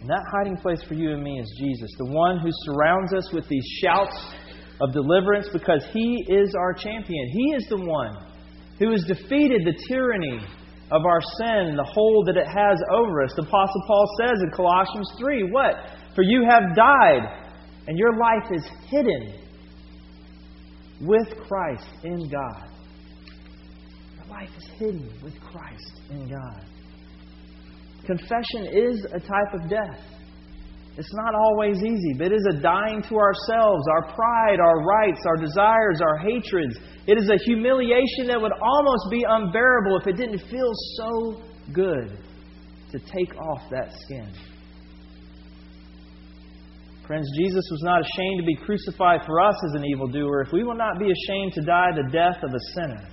And 0.00 0.10
that 0.10 0.24
hiding 0.32 0.56
place 0.56 0.82
for 0.82 0.94
you 0.94 1.12
and 1.12 1.22
me 1.22 1.38
is 1.38 1.54
Jesus, 1.56 1.92
the 1.98 2.06
one 2.06 2.40
who 2.40 2.50
surrounds 2.64 3.12
us 3.12 3.32
with 3.32 3.48
these 3.48 3.64
shouts 3.80 4.16
of 4.80 4.92
deliverance 4.92 5.48
because 5.52 5.86
he 5.92 6.26
is 6.28 6.52
our 6.58 6.74
champion. 6.74 7.28
He 7.30 7.54
is 7.54 7.66
the 7.68 7.80
one 7.80 8.16
who 8.80 8.90
has 8.90 9.04
defeated 9.04 9.62
the 9.64 9.84
tyranny 9.86 10.40
of 10.90 11.04
our 11.04 11.20
sin 11.38 11.70
and 11.70 11.78
the 11.78 11.84
hold 11.84 12.26
that 12.28 12.36
it 12.36 12.46
has 12.46 12.78
over 12.92 13.22
us. 13.22 13.32
The 13.36 13.42
Apostle 13.42 13.82
Paul 13.86 14.06
says 14.20 14.40
in 14.42 14.50
Colossians 14.50 15.10
3 15.18 15.50
what? 15.50 15.74
For 16.14 16.22
you 16.22 16.46
have 16.48 16.74
died, 16.76 17.22
and 17.86 17.98
your 17.98 18.16
life 18.16 18.50
is 18.52 18.64
hidden 18.88 19.40
with 21.02 21.28
Christ 21.46 21.86
in 22.04 22.28
God. 22.28 22.70
Your 24.16 24.26
life 24.28 24.50
is 24.56 24.66
hidden 24.78 25.10
with 25.22 25.34
Christ 25.40 26.00
in 26.10 26.28
God. 26.28 26.64
Confession 28.06 28.66
is 28.72 29.04
a 29.12 29.18
type 29.18 29.52
of 29.52 29.68
death. 29.68 30.00
It's 30.96 31.12
not 31.12 31.34
always 31.34 31.76
easy, 31.76 32.14
but 32.16 32.28
it 32.28 32.32
is 32.32 32.46
a 32.56 32.62
dying 32.62 33.02
to 33.02 33.16
ourselves, 33.16 33.84
our 33.92 34.14
pride, 34.14 34.60
our 34.60 34.82
rights, 34.82 35.20
our 35.26 35.36
desires, 35.36 36.00
our 36.00 36.18
hatreds. 36.18 36.78
It 37.06 37.18
is 37.18 37.30
a 37.30 37.38
humiliation 37.44 38.26
that 38.28 38.40
would 38.40 38.52
almost 38.60 39.06
be 39.10 39.24
unbearable 39.28 39.98
if 40.00 40.06
it 40.08 40.16
didn't 40.16 40.40
feel 40.50 40.72
so 40.96 41.42
good 41.72 42.18
to 42.90 42.98
take 42.98 43.34
off 43.38 43.62
that 43.70 43.92
skin. 44.04 44.32
Friends, 47.06 47.30
Jesus 47.38 47.64
was 47.70 47.82
not 47.84 48.00
ashamed 48.00 48.40
to 48.40 48.46
be 48.46 48.56
crucified 48.56 49.20
for 49.24 49.40
us 49.40 49.54
as 49.68 49.80
an 49.80 49.84
evildoer. 49.84 50.42
If 50.42 50.52
we 50.52 50.64
will 50.64 50.74
not 50.74 50.98
be 50.98 51.06
ashamed 51.06 51.52
to 51.52 51.62
die 51.62 51.90
the 51.94 52.10
death 52.10 52.42
of 52.42 52.52
a 52.52 52.58
sinner, 52.74 53.08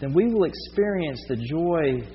then 0.00 0.12
we 0.14 0.26
will 0.26 0.44
experience 0.44 1.20
the 1.28 1.36
joy 1.36 2.06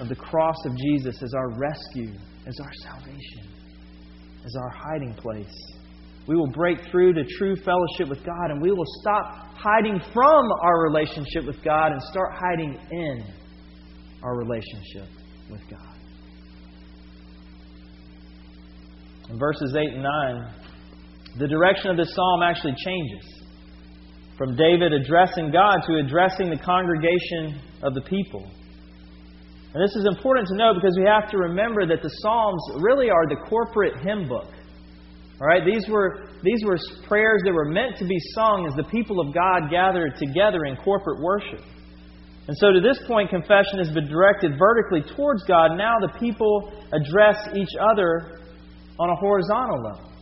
of 0.00 0.08
the 0.08 0.16
cross 0.16 0.56
of 0.64 0.76
Jesus 0.76 1.22
as 1.22 1.32
our 1.34 1.50
rescue, 1.56 2.12
as 2.48 2.58
our 2.60 2.72
salvation, 2.82 3.48
as 4.44 4.56
our 4.56 4.70
hiding 4.70 5.14
place. 5.14 5.54
We 6.28 6.36
will 6.36 6.50
break 6.50 6.78
through 6.90 7.14
to 7.14 7.24
true 7.38 7.56
fellowship 7.56 8.08
with 8.08 8.24
God 8.24 8.50
and 8.50 8.62
we 8.62 8.70
will 8.70 8.86
stop 9.00 9.56
hiding 9.56 10.00
from 10.12 10.44
our 10.62 10.82
relationship 10.82 11.46
with 11.46 11.62
God 11.64 11.92
and 11.92 12.02
start 12.02 12.32
hiding 12.34 12.78
in 12.90 13.24
our 14.22 14.36
relationship 14.36 15.08
with 15.50 15.60
God. 15.70 15.96
In 19.30 19.38
verses 19.38 19.74
8 19.74 19.94
and 19.94 20.02
9, 20.02 20.54
the 21.38 21.48
direction 21.48 21.90
of 21.90 21.96
this 21.96 22.14
psalm 22.14 22.42
actually 22.42 22.74
changes 22.84 23.42
from 24.36 24.56
David 24.56 24.92
addressing 24.92 25.50
God 25.50 25.78
to 25.86 25.96
addressing 26.04 26.50
the 26.50 26.58
congregation 26.58 27.60
of 27.82 27.94
the 27.94 28.02
people. 28.02 28.48
And 29.74 29.82
this 29.82 29.96
is 29.96 30.06
important 30.06 30.48
to 30.48 30.56
know 30.56 30.74
because 30.74 30.96
we 30.98 31.06
have 31.06 31.30
to 31.30 31.38
remember 31.38 31.86
that 31.86 32.02
the 32.02 32.10
Psalms 32.20 32.62
really 32.82 33.08
are 33.08 33.26
the 33.26 33.40
corporate 33.48 33.94
hymn 34.04 34.28
book. 34.28 34.52
All 35.42 35.48
right, 35.48 35.66
these 35.66 35.82
were 35.90 36.28
these 36.44 36.62
were 36.64 36.78
prayers 37.08 37.42
that 37.44 37.52
were 37.52 37.64
meant 37.64 37.98
to 37.98 38.06
be 38.06 38.16
sung 38.32 38.64
as 38.70 38.76
the 38.76 38.88
people 38.94 39.18
of 39.18 39.34
God 39.34 39.70
gathered 39.70 40.14
together 40.16 40.66
in 40.66 40.76
corporate 40.76 41.20
worship. 41.20 41.58
And 42.46 42.56
so 42.58 42.70
to 42.70 42.80
this 42.80 43.02
point, 43.08 43.30
confession 43.30 43.82
has 43.82 43.90
been 43.90 44.06
directed 44.06 44.54
vertically 44.56 45.02
towards 45.16 45.42
God. 45.42 45.74
Now 45.74 45.98
the 45.98 46.14
people 46.20 46.70
address 46.94 47.42
each 47.56 47.74
other 47.74 48.38
on 49.00 49.10
a 49.10 49.16
horizontal 49.16 49.82
level. 49.82 50.12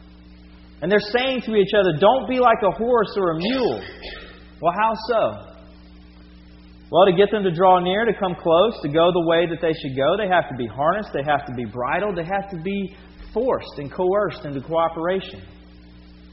And 0.80 0.90
they're 0.90 1.12
saying 1.12 1.42
to 1.42 1.54
each 1.54 1.76
other, 1.76 2.00
Don't 2.00 2.26
be 2.26 2.40
like 2.40 2.64
a 2.64 2.72
horse 2.72 3.12
or 3.18 3.32
a 3.32 3.36
mule. 3.36 3.84
Well, 4.62 4.72
how 4.72 4.94
so? 5.06 5.50
Well, 6.90 7.04
to 7.04 7.12
get 7.12 7.30
them 7.30 7.44
to 7.44 7.52
draw 7.52 7.78
near, 7.78 8.06
to 8.06 8.14
come 8.18 8.34
close, 8.40 8.72
to 8.82 8.88
go 8.88 9.12
the 9.12 9.26
way 9.28 9.46
that 9.46 9.60
they 9.60 9.72
should 9.76 9.94
go, 9.94 10.16
they 10.16 10.32
have 10.32 10.48
to 10.48 10.56
be 10.56 10.66
harnessed, 10.66 11.10
they 11.12 11.22
have 11.22 11.44
to 11.46 11.52
be 11.52 11.64
bridled, 11.64 12.16
they 12.16 12.24
have 12.24 12.50
to 12.50 12.60
be 12.64 12.96
forced 13.32 13.78
and 13.78 13.92
coerced 13.92 14.44
into 14.44 14.60
cooperation. 14.60 15.42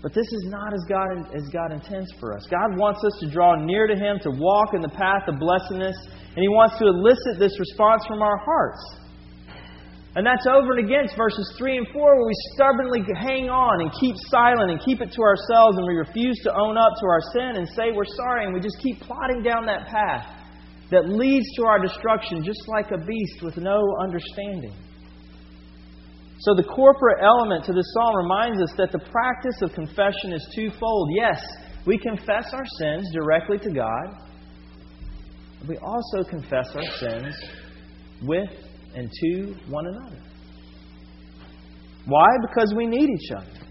But 0.01 0.13
this 0.13 0.27
is 0.31 0.45
not 0.47 0.73
as 0.73 0.83
God, 0.88 1.36
as 1.36 1.43
God 1.51 1.71
intends 1.73 2.13
for 2.19 2.36
us. 2.36 2.45
God 2.49 2.77
wants 2.77 3.03
us 3.03 3.17
to 3.21 3.29
draw 3.29 3.55
near 3.55 3.88
to 3.88 3.95
Him, 3.95 4.19
to 4.21 4.29
walk 4.29 4.73
in 4.73 4.81
the 4.81 4.89
path 4.89 5.27
of 5.27 5.39
blessedness, 5.39 5.97
and 6.05 6.38
He 6.38 6.47
wants 6.47 6.77
to 6.77 6.86
elicit 6.86 7.39
this 7.39 7.57
response 7.60 8.05
from 8.05 8.21
our 8.21 8.38
hearts. 8.38 8.79
And 10.15 10.25
that's 10.25 10.47
over 10.47 10.73
and 10.77 10.86
against 10.86 11.17
verses 11.17 11.53
3 11.57 11.77
and 11.77 11.88
4, 11.93 11.93
where 11.93 12.25
we 12.25 12.33
stubbornly 12.53 13.01
hang 13.17 13.49
on 13.49 13.81
and 13.81 13.91
keep 13.99 14.15
silent 14.29 14.71
and 14.71 14.79
keep 14.81 15.01
it 15.01 15.12
to 15.13 15.21
ourselves, 15.21 15.77
and 15.77 15.86
we 15.86 15.93
refuse 15.93 16.38
to 16.43 16.53
own 16.53 16.77
up 16.77 16.93
to 17.01 17.05
our 17.05 17.21
sin 17.33 17.57
and 17.57 17.67
say 17.69 17.93
we're 17.93 18.05
sorry, 18.05 18.45
and 18.45 18.53
we 18.53 18.60
just 18.60 18.77
keep 18.81 19.01
plodding 19.01 19.43
down 19.43 19.65
that 19.65 19.88
path 19.88 20.25
that 20.89 21.10
leads 21.10 21.45
to 21.57 21.65
our 21.65 21.79
destruction, 21.79 22.43
just 22.43 22.62
like 22.67 22.89
a 22.91 22.97
beast 22.97 23.43
with 23.43 23.57
no 23.57 23.81
understanding. 24.01 24.73
So, 26.39 26.54
the 26.54 26.63
corporate 26.63 27.17
element 27.23 27.65
to 27.65 27.73
this 27.73 27.91
psalm 27.93 28.15
reminds 28.15 28.62
us 28.62 28.71
that 28.78 28.91
the 28.91 29.00
practice 29.00 29.62
of 29.62 29.73
confession 29.73 30.34
is 30.34 30.47
twofold. 30.54 31.10
Yes, 31.15 31.41
we 31.86 31.97
confess 31.97 32.54
our 32.54 32.65
sins 32.78 33.10
directly 33.12 33.58
to 33.58 33.71
God, 33.71 34.21
but 35.60 35.69
we 35.69 35.78
also 35.78 36.23
confess 36.30 36.67
our 36.76 36.97
sins 37.00 37.36
with 38.21 38.50
and 38.93 39.10
to 39.12 39.56
one 39.69 39.88
another. 39.88 40.21
Why? 42.06 42.28
Because 42.47 42.73
we 42.76 42.86
need 42.86 43.10
each 43.10 43.32
other. 43.36 43.67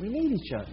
We 0.00 0.08
need 0.08 0.32
each 0.32 0.52
other. 0.52 0.72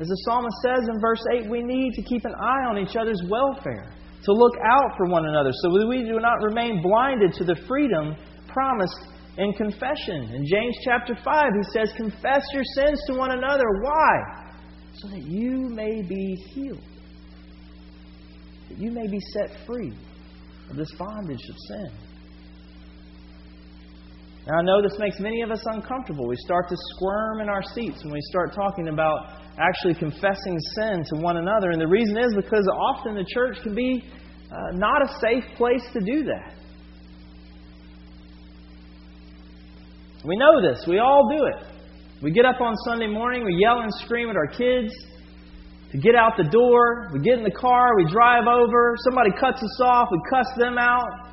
As 0.00 0.08
the 0.08 0.16
psalmist 0.24 0.56
says 0.62 0.88
in 0.88 1.00
verse 1.00 1.22
8, 1.34 1.50
we 1.50 1.62
need 1.62 1.92
to 1.94 2.02
keep 2.02 2.24
an 2.24 2.34
eye 2.34 2.66
on 2.68 2.78
each 2.78 2.96
other's 2.96 3.20
welfare 3.28 3.94
to 4.24 4.32
look 4.32 4.54
out 4.64 4.96
for 4.96 5.06
one 5.06 5.26
another 5.26 5.50
so 5.62 5.86
we 5.86 6.02
do 6.02 6.18
not 6.18 6.42
remain 6.42 6.82
blinded 6.82 7.32
to 7.34 7.44
the 7.44 7.56
freedom 7.68 8.16
promised 8.48 8.98
in 9.36 9.52
confession. 9.54 10.32
In 10.34 10.46
James 10.46 10.76
chapter 10.84 11.14
5, 11.14 11.44
he 11.56 11.78
says, 11.78 11.92
Confess 11.96 12.42
your 12.52 12.64
sins 12.74 13.00
to 13.08 13.14
one 13.14 13.32
another. 13.32 13.64
Why? 13.82 14.44
So 14.94 15.08
that 15.08 15.22
you 15.22 15.68
may 15.68 16.02
be 16.02 16.36
healed, 16.54 16.82
that 18.68 18.78
you 18.78 18.90
may 18.90 19.06
be 19.08 19.18
set 19.32 19.66
free 19.66 19.92
of 20.70 20.76
this 20.76 20.92
bondage 20.98 21.42
of 21.48 21.56
sin. 21.68 21.90
Now, 24.46 24.58
I 24.58 24.62
know 24.62 24.82
this 24.82 24.98
makes 24.98 25.18
many 25.20 25.40
of 25.40 25.50
us 25.50 25.64
uncomfortable. 25.64 26.28
We 26.28 26.36
start 26.36 26.68
to 26.68 26.76
squirm 26.94 27.40
in 27.40 27.48
our 27.48 27.62
seats 27.74 28.04
when 28.04 28.12
we 28.12 28.20
start 28.28 28.54
talking 28.54 28.88
about 28.88 29.40
actually 29.58 29.94
confessing 29.94 30.58
sin 30.74 31.02
to 31.14 31.22
one 31.22 31.38
another. 31.38 31.70
And 31.70 31.80
the 31.80 31.86
reason 31.86 32.18
is 32.18 32.34
because 32.36 32.68
often 32.68 33.14
the 33.14 33.24
church 33.32 33.56
can 33.62 33.74
be 33.74 34.04
uh, 34.52 34.56
not 34.74 35.02
a 35.02 35.18
safe 35.18 35.44
place 35.56 35.82
to 35.94 36.00
do 36.00 36.24
that. 36.24 36.54
We 40.24 40.36
know 40.36 40.62
this. 40.62 40.84
We 40.88 40.98
all 40.98 41.28
do 41.28 41.44
it. 41.44 41.66
We 42.22 42.30
get 42.30 42.46
up 42.46 42.60
on 42.60 42.74
Sunday 42.86 43.06
morning, 43.06 43.44
we 43.44 43.54
yell 43.60 43.80
and 43.80 43.92
scream 44.00 44.30
at 44.30 44.36
our 44.36 44.46
kids 44.46 44.94
to 45.92 45.98
get 45.98 46.14
out 46.14 46.32
the 46.38 46.48
door. 46.48 47.10
We 47.12 47.20
get 47.20 47.38
in 47.38 47.44
the 47.44 47.50
car, 47.50 47.96
we 47.96 48.10
drive 48.10 48.46
over. 48.46 48.94
Somebody 49.04 49.30
cuts 49.38 49.62
us 49.62 49.80
off, 49.82 50.08
we 50.10 50.18
cuss 50.30 50.46
them 50.56 50.78
out. 50.78 51.24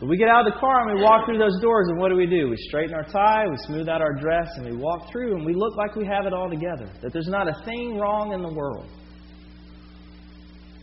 But 0.00 0.08
we 0.08 0.16
get 0.16 0.28
out 0.28 0.46
of 0.46 0.54
the 0.54 0.58
car 0.58 0.88
and 0.88 0.96
we 0.96 1.04
walk 1.04 1.26
through 1.26 1.38
those 1.38 1.60
doors, 1.60 1.88
and 1.88 1.98
what 1.98 2.08
do 2.08 2.16
we 2.16 2.26
do? 2.26 2.48
We 2.48 2.56
straighten 2.68 2.94
our 2.94 3.04
tie, 3.04 3.46
we 3.46 3.56
smooth 3.66 3.88
out 3.88 4.00
our 4.00 4.14
dress, 4.14 4.48
and 4.56 4.64
we 4.64 4.76
walk 4.76 5.10
through, 5.10 5.34
and 5.34 5.44
we 5.44 5.54
look 5.54 5.76
like 5.76 5.96
we 5.96 6.06
have 6.06 6.24
it 6.24 6.32
all 6.32 6.48
together. 6.48 6.88
That 7.02 7.12
there's 7.12 7.28
not 7.28 7.48
a 7.48 7.64
thing 7.64 7.98
wrong 7.98 8.32
in 8.32 8.40
the 8.40 8.54
world. 8.54 8.86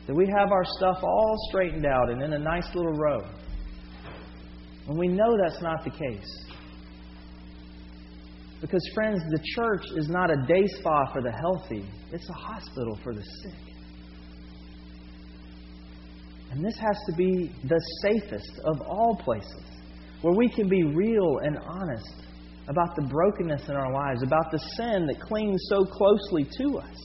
That 0.05 0.13
we 0.13 0.27
have 0.37 0.51
our 0.51 0.65
stuff 0.77 0.97
all 1.01 1.35
straightened 1.49 1.85
out 1.85 2.11
and 2.11 2.21
in 2.21 2.33
a 2.33 2.39
nice 2.39 2.67
little 2.75 2.93
row. 2.93 3.21
And 4.87 4.97
we 4.97 5.07
know 5.07 5.37
that's 5.41 5.61
not 5.61 5.83
the 5.83 5.89
case. 5.89 6.45
Because, 8.61 8.87
friends, 8.93 9.21
the 9.29 9.39
church 9.55 9.85
is 9.95 10.07
not 10.09 10.31
a 10.31 10.37
day 10.47 10.65
spa 10.79 11.11
for 11.11 11.21
the 11.21 11.31
healthy, 11.31 11.87
it's 12.11 12.27
a 12.29 12.33
hospital 12.33 12.97
for 13.03 13.13
the 13.13 13.23
sick. 13.43 13.75
And 16.51 16.63
this 16.63 16.77
has 16.77 16.97
to 17.07 17.15
be 17.17 17.51
the 17.67 17.81
safest 18.01 18.59
of 18.63 18.81
all 18.81 19.19
places 19.23 19.63
where 20.21 20.33
we 20.33 20.49
can 20.49 20.69
be 20.69 20.83
real 20.83 21.39
and 21.43 21.57
honest 21.57 22.23
about 22.67 22.95
the 22.95 23.03
brokenness 23.03 23.67
in 23.67 23.75
our 23.75 23.91
lives, 23.91 24.23
about 24.23 24.49
the 24.51 24.57
sin 24.57 25.05
that 25.05 25.19
clings 25.19 25.61
so 25.69 25.85
closely 25.85 26.47
to 26.57 26.79
us. 26.79 26.95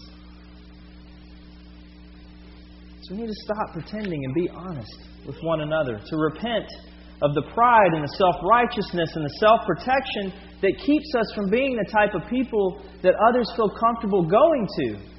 So 3.03 3.15
we 3.15 3.23
need 3.23 3.27
to 3.27 3.43
stop 3.43 3.73
pretending 3.73 4.25
and 4.25 4.35
be 4.35 4.49
honest 4.51 4.97
with 5.27 5.37
one 5.43 5.61
another, 5.61 5.99
to 5.99 6.17
repent 6.17 6.67
of 7.23 7.35
the 7.35 7.43
pride 7.53 7.93
and 7.93 8.03
the 8.03 8.15
self 8.17 8.37
righteousness 8.43 9.11
and 9.15 9.25
the 9.25 9.37
self 9.41 9.61
protection 9.67 10.33
that 10.63 10.73
keeps 10.85 11.15
us 11.15 11.33
from 11.35 11.51
being 11.51 11.77
the 11.77 11.91
type 11.91 12.15
of 12.15 12.29
people 12.29 12.83
that 13.03 13.15
others 13.29 13.51
feel 13.57 13.71
comfortable 13.79 14.27
going 14.27 14.67
to 14.79 15.11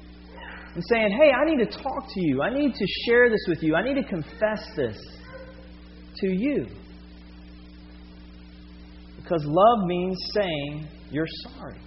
and 0.74 0.82
saying, 0.88 1.10
Hey, 1.10 1.30
I 1.30 1.44
need 1.44 1.58
to 1.58 1.70
talk 1.70 2.04
to 2.08 2.20
you. 2.20 2.42
I 2.42 2.52
need 2.52 2.74
to 2.74 2.86
share 3.06 3.30
this 3.30 3.44
with 3.48 3.62
you. 3.62 3.74
I 3.74 3.82
need 3.82 4.00
to 4.00 4.08
confess 4.08 4.64
this 4.76 4.98
to 6.16 6.28
you. 6.28 6.66
Because 9.16 9.44
love 9.44 9.86
means 9.86 10.18
saying 10.34 10.88
you're 11.10 11.26
sorry. 11.42 11.78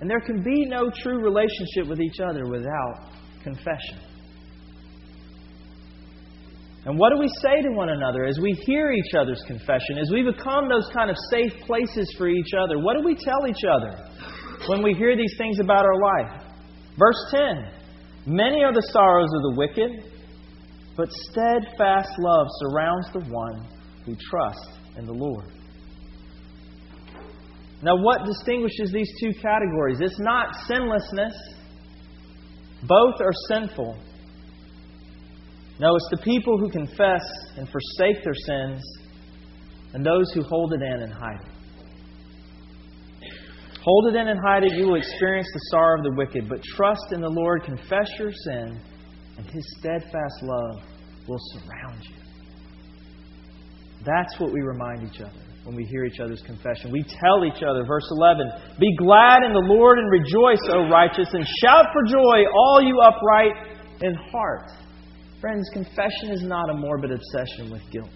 And 0.00 0.08
there 0.08 0.20
can 0.20 0.42
be 0.42 0.64
no 0.66 0.90
true 0.90 1.20
relationship 1.22 1.88
with 1.88 2.00
each 2.00 2.20
other 2.20 2.46
without 2.46 3.10
confession. 3.42 3.98
And 6.84 6.98
what 6.98 7.10
do 7.12 7.18
we 7.18 7.28
say 7.42 7.62
to 7.62 7.70
one 7.70 7.90
another 7.90 8.24
as 8.24 8.38
we 8.40 8.52
hear 8.66 8.92
each 8.92 9.14
other's 9.18 9.42
confession, 9.46 9.98
as 10.00 10.10
we 10.12 10.22
become 10.22 10.68
those 10.68 10.88
kind 10.94 11.10
of 11.10 11.16
safe 11.30 11.52
places 11.66 12.14
for 12.16 12.28
each 12.28 12.54
other? 12.58 12.78
What 12.78 12.96
do 12.96 13.04
we 13.04 13.14
tell 13.14 13.46
each 13.46 13.64
other 13.68 13.96
when 14.68 14.82
we 14.82 14.94
hear 14.94 15.16
these 15.16 15.34
things 15.36 15.60
about 15.60 15.84
our 15.84 16.00
life? 16.00 16.44
Verse 16.96 17.26
10 17.30 17.78
Many 18.26 18.62
are 18.62 18.72
the 18.72 18.86
sorrows 18.92 19.30
of 19.34 19.42
the 19.42 19.54
wicked, 19.56 20.12
but 20.96 21.08
steadfast 21.30 22.10
love 22.18 22.46
surrounds 22.60 23.06
the 23.12 23.20
one 23.30 23.66
who 24.04 24.14
trusts 24.30 24.78
in 24.96 25.06
the 25.06 25.12
Lord. 25.12 25.46
Now, 27.82 27.96
what 27.96 28.24
distinguishes 28.24 28.90
these 28.92 29.10
two 29.20 29.32
categories? 29.40 29.98
It's 30.00 30.18
not 30.18 30.48
sinlessness, 30.66 31.32
both 32.82 33.14
are 33.20 33.32
sinful. 33.48 33.96
No, 35.80 35.94
it's 35.94 36.08
the 36.10 36.22
people 36.24 36.58
who 36.58 36.70
confess 36.70 37.22
and 37.56 37.68
forsake 37.68 38.24
their 38.24 38.34
sins 38.34 38.82
and 39.94 40.04
those 40.04 40.30
who 40.34 40.42
hold 40.42 40.72
it 40.72 40.82
in 40.82 41.02
and 41.02 41.12
hide 41.12 41.40
it. 41.40 41.58
Hold 43.82 44.14
it 44.14 44.18
in 44.18 44.28
and 44.28 44.40
hide 44.44 44.64
it, 44.64 44.72
you 44.74 44.88
will 44.88 44.96
experience 44.96 45.48
the 45.52 45.60
sorrow 45.70 45.98
of 45.98 46.04
the 46.04 46.12
wicked. 46.16 46.48
But 46.48 46.62
trust 46.76 47.12
in 47.12 47.20
the 47.20 47.28
Lord, 47.28 47.62
confess 47.62 48.10
your 48.18 48.32
sin, 48.32 48.80
and 49.36 49.46
His 49.46 49.64
steadfast 49.78 50.42
love 50.42 50.82
will 51.26 51.38
surround 51.52 52.04
you. 52.04 52.16
That's 54.04 54.38
what 54.38 54.52
we 54.52 54.60
remind 54.60 55.08
each 55.08 55.20
other 55.20 55.40
when 55.64 55.76
we 55.76 55.84
hear 55.84 56.04
each 56.04 56.20
other's 56.20 56.42
confession. 56.42 56.90
We 56.90 57.02
tell 57.02 57.44
each 57.44 57.62
other, 57.62 57.84
verse 57.86 58.06
11, 58.10 58.50
Be 58.80 58.94
glad 58.96 59.42
in 59.44 59.52
the 59.52 59.64
Lord 59.64 59.98
and 59.98 60.10
rejoice, 60.10 60.60
O 60.70 60.88
righteous, 60.90 61.28
and 61.32 61.46
shout 61.62 61.86
for 61.92 62.02
joy, 62.04 62.44
all 62.52 62.82
you 62.82 63.00
upright 63.00 63.52
in 64.02 64.14
heart. 64.32 64.70
Friends, 65.40 65.68
confession 65.72 66.30
is 66.30 66.42
not 66.42 66.68
a 66.68 66.74
morbid 66.74 67.12
obsession 67.12 67.70
with 67.70 67.82
guilt. 67.92 68.10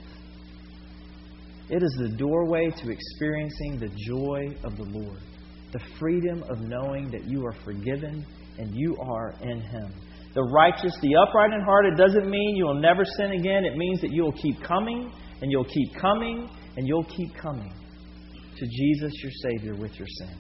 It 1.71 1.81
is 1.81 1.97
the 2.01 2.09
doorway 2.17 2.69
to 2.71 2.91
experiencing 2.91 3.79
the 3.79 3.89
joy 4.07 4.57
of 4.65 4.77
the 4.77 4.83
Lord, 4.83 5.21
the 5.73 5.81
freedom 6.01 6.43
of 6.51 6.61
knowing 6.61 7.11
that 7.13 7.25
you 7.25 7.47
are 7.47 7.55
forgiven 7.65 8.27
and 8.59 8.75
you 8.75 8.97
are 9.01 9.35
in 9.41 9.61
Him. 9.61 9.93
The 10.35 10.43
righteous, 10.43 10.97
the 11.01 11.15
upright 11.15 11.53
in 11.53 11.61
heart, 11.61 11.87
it 11.87 11.97
doesn't 11.97 12.29
mean 12.29 12.57
you 12.57 12.65
will 12.65 12.81
never 12.81 13.05
sin 13.05 13.33
again. 13.33 13.65
It 13.65 13.77
means 13.77 14.01
that 14.01 14.11
you 14.11 14.25
will 14.25 14.33
keep 14.33 14.61
coming 14.63 15.13
and 15.41 15.51
you'll 15.51 15.65
keep 15.65 15.95
coming 16.01 16.51
and 16.77 16.89
you'll 16.89 17.05
keep 17.05 17.35
coming 17.37 17.73
to 18.57 18.67
Jesus, 18.67 19.13
your 19.23 19.33
Savior, 19.51 19.75
with 19.77 19.97
your 19.97 20.09
sin 20.09 20.37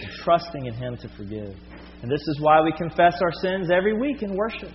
and 0.00 0.10
trusting 0.22 0.66
in 0.66 0.74
Him 0.74 0.98
to 0.98 1.08
forgive. 1.16 1.56
And 2.02 2.10
this 2.10 2.20
is 2.20 2.38
why 2.40 2.60
we 2.60 2.72
confess 2.76 3.14
our 3.22 3.32
sins 3.40 3.70
every 3.70 3.98
week 3.98 4.22
in 4.22 4.36
worship. 4.36 4.72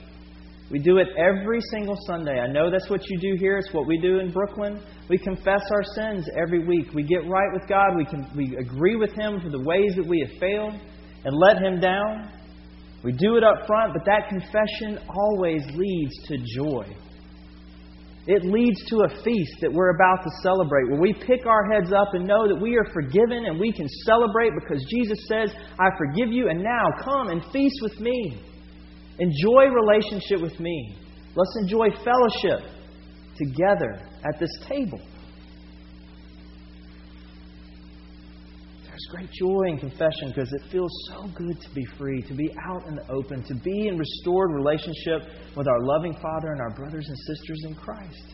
We 0.71 0.79
do 0.79 0.99
it 0.99 1.09
every 1.17 1.59
single 1.69 1.97
Sunday. 2.07 2.39
I 2.39 2.47
know 2.47 2.71
that's 2.71 2.89
what 2.89 3.01
you 3.09 3.19
do 3.19 3.35
here. 3.37 3.57
It's 3.57 3.73
what 3.73 3.87
we 3.87 3.99
do 3.99 4.19
in 4.19 4.31
Brooklyn. 4.31 4.81
We 5.09 5.17
confess 5.17 5.61
our 5.69 5.83
sins 5.95 6.25
every 6.41 6.65
week. 6.65 6.93
We 6.93 7.03
get 7.03 7.27
right 7.27 7.49
with 7.51 7.67
God. 7.67 7.97
We, 7.97 8.05
can, 8.05 8.25
we 8.35 8.55
agree 8.55 8.95
with 8.95 9.11
Him 9.11 9.41
for 9.41 9.49
the 9.49 9.61
ways 9.61 9.93
that 9.97 10.07
we 10.07 10.25
have 10.25 10.39
failed 10.39 10.75
and 11.25 11.35
let 11.35 11.61
Him 11.61 11.81
down. 11.81 12.31
We 13.03 13.11
do 13.11 13.35
it 13.35 13.43
up 13.43 13.67
front, 13.67 13.93
but 13.93 14.05
that 14.05 14.29
confession 14.29 14.99
always 15.09 15.61
leads 15.75 16.13
to 16.27 16.37
joy. 16.55 16.85
It 18.27 18.45
leads 18.45 18.85
to 18.85 19.01
a 19.01 19.23
feast 19.23 19.57
that 19.61 19.73
we're 19.73 19.95
about 19.95 20.23
to 20.23 20.29
celebrate, 20.43 20.89
where 20.89 21.01
we 21.01 21.11
pick 21.11 21.45
our 21.47 21.69
heads 21.73 21.91
up 21.91 22.13
and 22.13 22.25
know 22.25 22.47
that 22.47 22.61
we 22.61 22.77
are 22.77 22.85
forgiven 22.93 23.45
and 23.45 23.59
we 23.59 23.73
can 23.73 23.89
celebrate 24.05 24.51
because 24.53 24.85
Jesus 24.89 25.17
says, 25.27 25.51
I 25.79 25.89
forgive 25.97 26.31
you, 26.31 26.47
and 26.47 26.63
now 26.63 26.85
come 27.03 27.29
and 27.29 27.43
feast 27.51 27.79
with 27.81 27.99
me. 27.99 28.39
Enjoy 29.21 29.65
relationship 29.67 30.41
with 30.41 30.59
me. 30.59 30.97
Let's 31.35 31.55
enjoy 31.61 31.89
fellowship 32.03 32.67
together 33.37 34.01
at 34.25 34.39
this 34.39 34.49
table. 34.67 34.99
There's 38.83 39.07
great 39.11 39.29
joy 39.31 39.61
in 39.67 39.77
confession 39.77 40.29
because 40.29 40.51
it 40.51 40.71
feels 40.71 40.91
so 41.11 41.27
good 41.37 41.61
to 41.61 41.69
be 41.75 41.85
free, 41.99 42.23
to 42.23 42.33
be 42.33 42.49
out 42.67 42.87
in 42.87 42.95
the 42.95 43.07
open, 43.11 43.43
to 43.43 43.53
be 43.63 43.89
in 43.89 43.97
restored 43.99 44.55
relationship 44.55 45.21
with 45.55 45.67
our 45.67 45.81
loving 45.81 46.15
Father 46.15 46.53
and 46.53 46.59
our 46.59 46.71
brothers 46.71 47.07
and 47.07 47.17
sisters 47.27 47.61
in 47.65 47.75
Christ. 47.75 48.33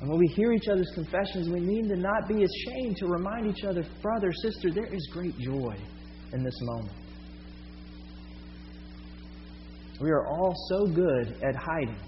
And 0.00 0.08
when 0.08 0.18
we 0.18 0.26
hear 0.28 0.52
each 0.52 0.68
other's 0.68 0.90
confessions, 0.94 1.50
we 1.50 1.60
need 1.60 1.90
to 1.90 1.96
not 1.96 2.28
be 2.28 2.44
ashamed 2.44 2.96
to 2.96 3.06
remind 3.08 3.46
each 3.46 3.64
other, 3.64 3.84
brother, 4.00 4.32
sister, 4.32 4.70
there 4.70 4.92
is 4.92 5.06
great 5.12 5.38
joy 5.38 5.74
in 6.32 6.42
this 6.42 6.58
moment. 6.62 7.03
We 10.00 10.10
are 10.10 10.26
all 10.26 10.54
so 10.68 10.86
good 10.86 11.42
at 11.42 11.54
hiding. 11.54 11.98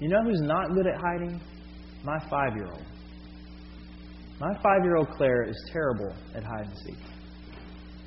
You 0.00 0.08
know 0.08 0.22
who's 0.24 0.40
not 0.42 0.74
good 0.74 0.86
at 0.86 1.00
hiding? 1.00 1.40
My 2.04 2.18
five 2.28 2.54
year 2.54 2.66
old. 2.66 2.84
My 4.40 4.52
five 4.62 4.82
year 4.82 4.96
old 4.96 5.08
Claire 5.16 5.44
is 5.44 5.56
terrible 5.72 6.12
at 6.34 6.42
hide 6.42 6.66
and 6.66 6.76
seek. 6.84 6.98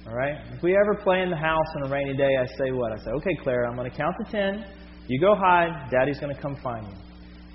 All 0.07 0.13
right? 0.13 0.35
If 0.51 0.61
we 0.61 0.75
ever 0.75 0.93
play 1.01 1.21
in 1.21 1.29
the 1.29 1.37
house 1.37 1.65
on 1.77 1.87
a 1.87 1.89
rainy 1.89 2.15
day, 2.15 2.29
I 2.39 2.45
say 2.57 2.71
what? 2.71 2.91
I 2.91 2.97
say, 2.97 3.11
okay, 3.11 3.35
Claire, 3.41 3.65
I'm 3.65 3.75
going 3.75 3.89
to 3.89 3.97
count 3.97 4.15
to 4.23 4.31
10. 4.31 4.65
You 5.07 5.19
go 5.19 5.35
hide. 5.35 5.89
Daddy's 5.89 6.19
going 6.19 6.35
to 6.35 6.41
come 6.41 6.55
find 6.61 6.85
you. 6.85 6.93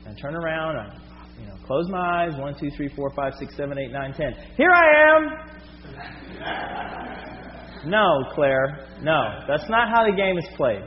And 0.06 0.16
I 0.16 0.20
turn 0.20 0.34
around. 0.34 0.76
I 0.76 0.98
you 1.38 1.46
know, 1.46 1.54
close 1.66 1.88
my 1.88 2.24
eyes. 2.24 2.32
1, 2.38 2.58
2, 2.58 2.70
3, 2.70 2.88
4, 2.96 3.10
5, 3.14 3.32
6, 3.38 3.56
7, 3.56 3.78
8, 3.78 3.92
9, 3.92 4.14
10. 4.14 4.34
Here 4.56 4.70
I 4.72 4.86
am. 5.16 7.09
No, 7.86 8.24
Claire. 8.34 8.86
No. 9.02 9.44
That's 9.48 9.68
not 9.68 9.88
how 9.88 10.04
the 10.04 10.16
game 10.16 10.36
is 10.38 10.46
played. 10.56 10.82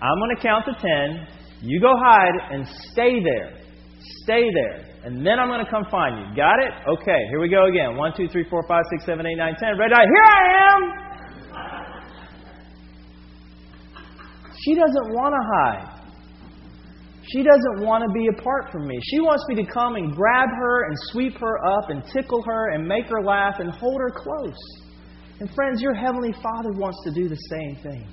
I'm 0.00 0.18
going 0.18 0.36
to 0.36 0.42
count 0.42 0.64
to 0.66 0.74
10. 0.80 1.26
You 1.62 1.80
go 1.80 1.92
hide 1.96 2.34
and 2.50 2.66
stay 2.92 3.20
there. 3.22 3.58
Stay 4.22 4.44
there 4.54 4.88
and 5.04 5.24
then 5.24 5.38
I'm 5.38 5.48
going 5.48 5.64
to 5.64 5.70
come 5.70 5.84
find 5.90 6.18
you. 6.18 6.36
Got 6.36 6.58
it? 6.60 6.72
Okay, 6.86 7.20
here 7.30 7.40
we 7.40 7.48
go 7.48 7.66
again. 7.66 7.96
1, 7.96 8.12
2, 8.16 8.28
3, 8.28 8.44
4, 8.50 8.62
5, 8.66 8.82
6, 8.90 9.06
7, 9.06 9.26
8, 9.26 9.34
9, 9.36 9.54
10. 9.58 9.78
Red 9.78 9.92
eye, 9.92 10.04
here 10.04 10.26
I 10.26 10.42
am! 10.74 10.82
She 14.64 14.74
doesn't 14.74 15.14
want 15.14 15.32
to 15.32 15.42
hide. 15.54 15.94
She 17.32 17.42
doesn't 17.42 17.86
want 17.86 18.04
to 18.04 18.12
be 18.12 18.28
apart 18.36 18.72
from 18.72 18.86
me. 18.86 18.98
She 19.04 19.20
wants 19.20 19.44
me 19.48 19.54
to 19.62 19.70
come 19.70 19.94
and 19.96 20.14
grab 20.14 20.48
her 20.48 20.84
and 20.88 20.96
sweep 21.12 21.38
her 21.38 21.64
up 21.64 21.90
and 21.90 22.02
tickle 22.12 22.42
her 22.42 22.70
and 22.72 22.86
make 22.86 23.06
her 23.06 23.22
laugh 23.22 23.60
and 23.60 23.70
hold 23.70 24.00
her 24.00 24.10
close. 24.10 24.56
And 25.40 25.48
friends, 25.54 25.80
your 25.80 25.94
Heavenly 25.94 26.32
Father 26.42 26.72
wants 26.72 26.98
to 27.04 27.12
do 27.12 27.28
the 27.28 27.36
same 27.36 27.76
thing. 27.82 28.08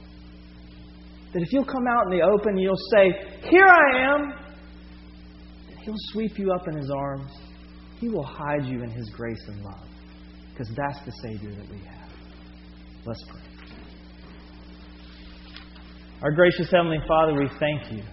That 1.33 1.41
if 1.41 1.51
you'll 1.51 1.65
come 1.65 1.87
out 1.89 2.05
in 2.11 2.17
the 2.17 2.23
open, 2.23 2.57
you'll 2.57 2.75
say, 2.91 3.11
Here 3.49 3.65
I 3.65 4.13
am. 4.13 4.33
He'll 5.81 5.95
sweep 6.11 6.37
you 6.37 6.51
up 6.51 6.67
in 6.67 6.77
His 6.77 6.89
arms. 6.89 7.31
He 7.99 8.09
will 8.09 8.23
hide 8.23 8.65
you 8.65 8.83
in 8.83 8.89
His 8.89 9.09
grace 9.09 9.41
and 9.47 9.63
love. 9.63 9.87
Because 10.51 10.71
that's 10.75 11.03
the 11.05 11.11
Savior 11.23 11.51
that 11.51 11.69
we 11.69 11.79
have. 11.79 12.09
Let's 13.05 13.23
pray. 13.27 13.41
Our 16.21 16.31
gracious 16.31 16.71
Heavenly 16.71 17.01
Father, 17.07 17.33
we 17.33 17.49
thank 17.59 17.91
you 17.91 18.03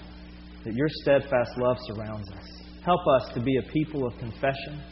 that 0.64 0.74
your 0.74 0.88
steadfast 1.02 1.56
love 1.56 1.76
surrounds 1.86 2.28
us. 2.30 2.46
Help 2.84 3.00
us 3.20 3.32
to 3.34 3.40
be 3.40 3.56
a 3.58 3.62
people 3.72 4.06
of 4.06 4.18
confession. 4.18 4.82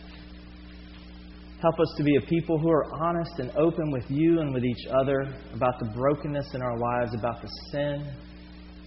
Help 1.61 1.79
us 1.79 1.93
to 1.99 2.03
be 2.03 2.17
a 2.17 2.21
people 2.23 2.59
who 2.59 2.71
are 2.71 2.87
honest 2.95 3.39
and 3.39 3.51
open 3.55 3.91
with 3.91 4.05
you 4.09 4.41
and 4.41 4.55
with 4.55 4.65
each 4.65 4.87
other 4.99 5.27
about 5.53 5.79
the 5.79 5.91
brokenness 5.95 6.55
in 6.55 6.63
our 6.63 6.79
lives, 6.79 7.15
about 7.15 7.43
the 7.43 7.49
sin 7.71 8.03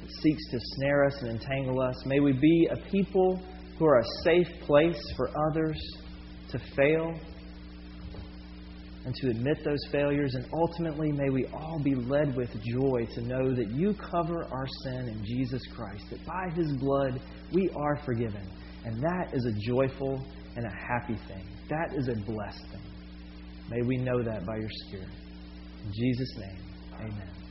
that 0.02 0.10
seeks 0.24 0.50
to 0.50 0.58
snare 0.76 1.06
us 1.06 1.14
and 1.22 1.40
entangle 1.40 1.80
us. 1.80 1.96
May 2.08 2.20
we 2.20 2.34
be 2.34 2.68
a 2.72 2.90
people 2.90 3.40
who 3.78 3.86
are 3.86 4.00
a 4.00 4.06
safe 4.24 4.48
place 4.62 5.00
for 5.16 5.30
others 5.52 5.80
to 6.50 6.60
fail 6.76 7.14
and 9.06 9.14
to 9.14 9.30
admit 9.30 9.60
those 9.64 9.86
failures. 9.92 10.34
And 10.34 10.48
ultimately, 10.52 11.12
may 11.12 11.30
we 11.30 11.46
all 11.54 11.80
be 11.80 11.94
led 11.94 12.36
with 12.36 12.50
joy 12.64 13.06
to 13.14 13.22
know 13.22 13.54
that 13.54 13.70
you 13.70 13.94
cover 13.94 14.46
our 14.46 14.68
sin 14.84 15.10
in 15.10 15.24
Jesus 15.24 15.62
Christ, 15.76 16.06
that 16.10 16.26
by 16.26 16.50
his 16.56 16.72
blood 16.78 17.22
we 17.54 17.70
are 17.76 17.98
forgiven. 18.04 18.50
And 18.84 19.00
that 19.04 19.30
is 19.32 19.46
a 19.46 19.72
joyful 19.72 20.26
and 20.56 20.66
a 20.66 20.76
happy 20.88 21.20
thing. 21.28 21.53
That 21.70 21.94
is 21.96 22.08
a 22.10 22.16
blessed 22.32 22.66
thing. 22.72 22.82
May 23.70 23.82
we 23.82 23.98
know 23.98 24.22
that 24.24 24.46
by 24.46 24.58
your 24.58 24.70
Spirit. 24.88 25.08
In 25.86 25.92
Jesus' 25.94 26.38
name, 26.38 26.60
amen. 27.00 27.43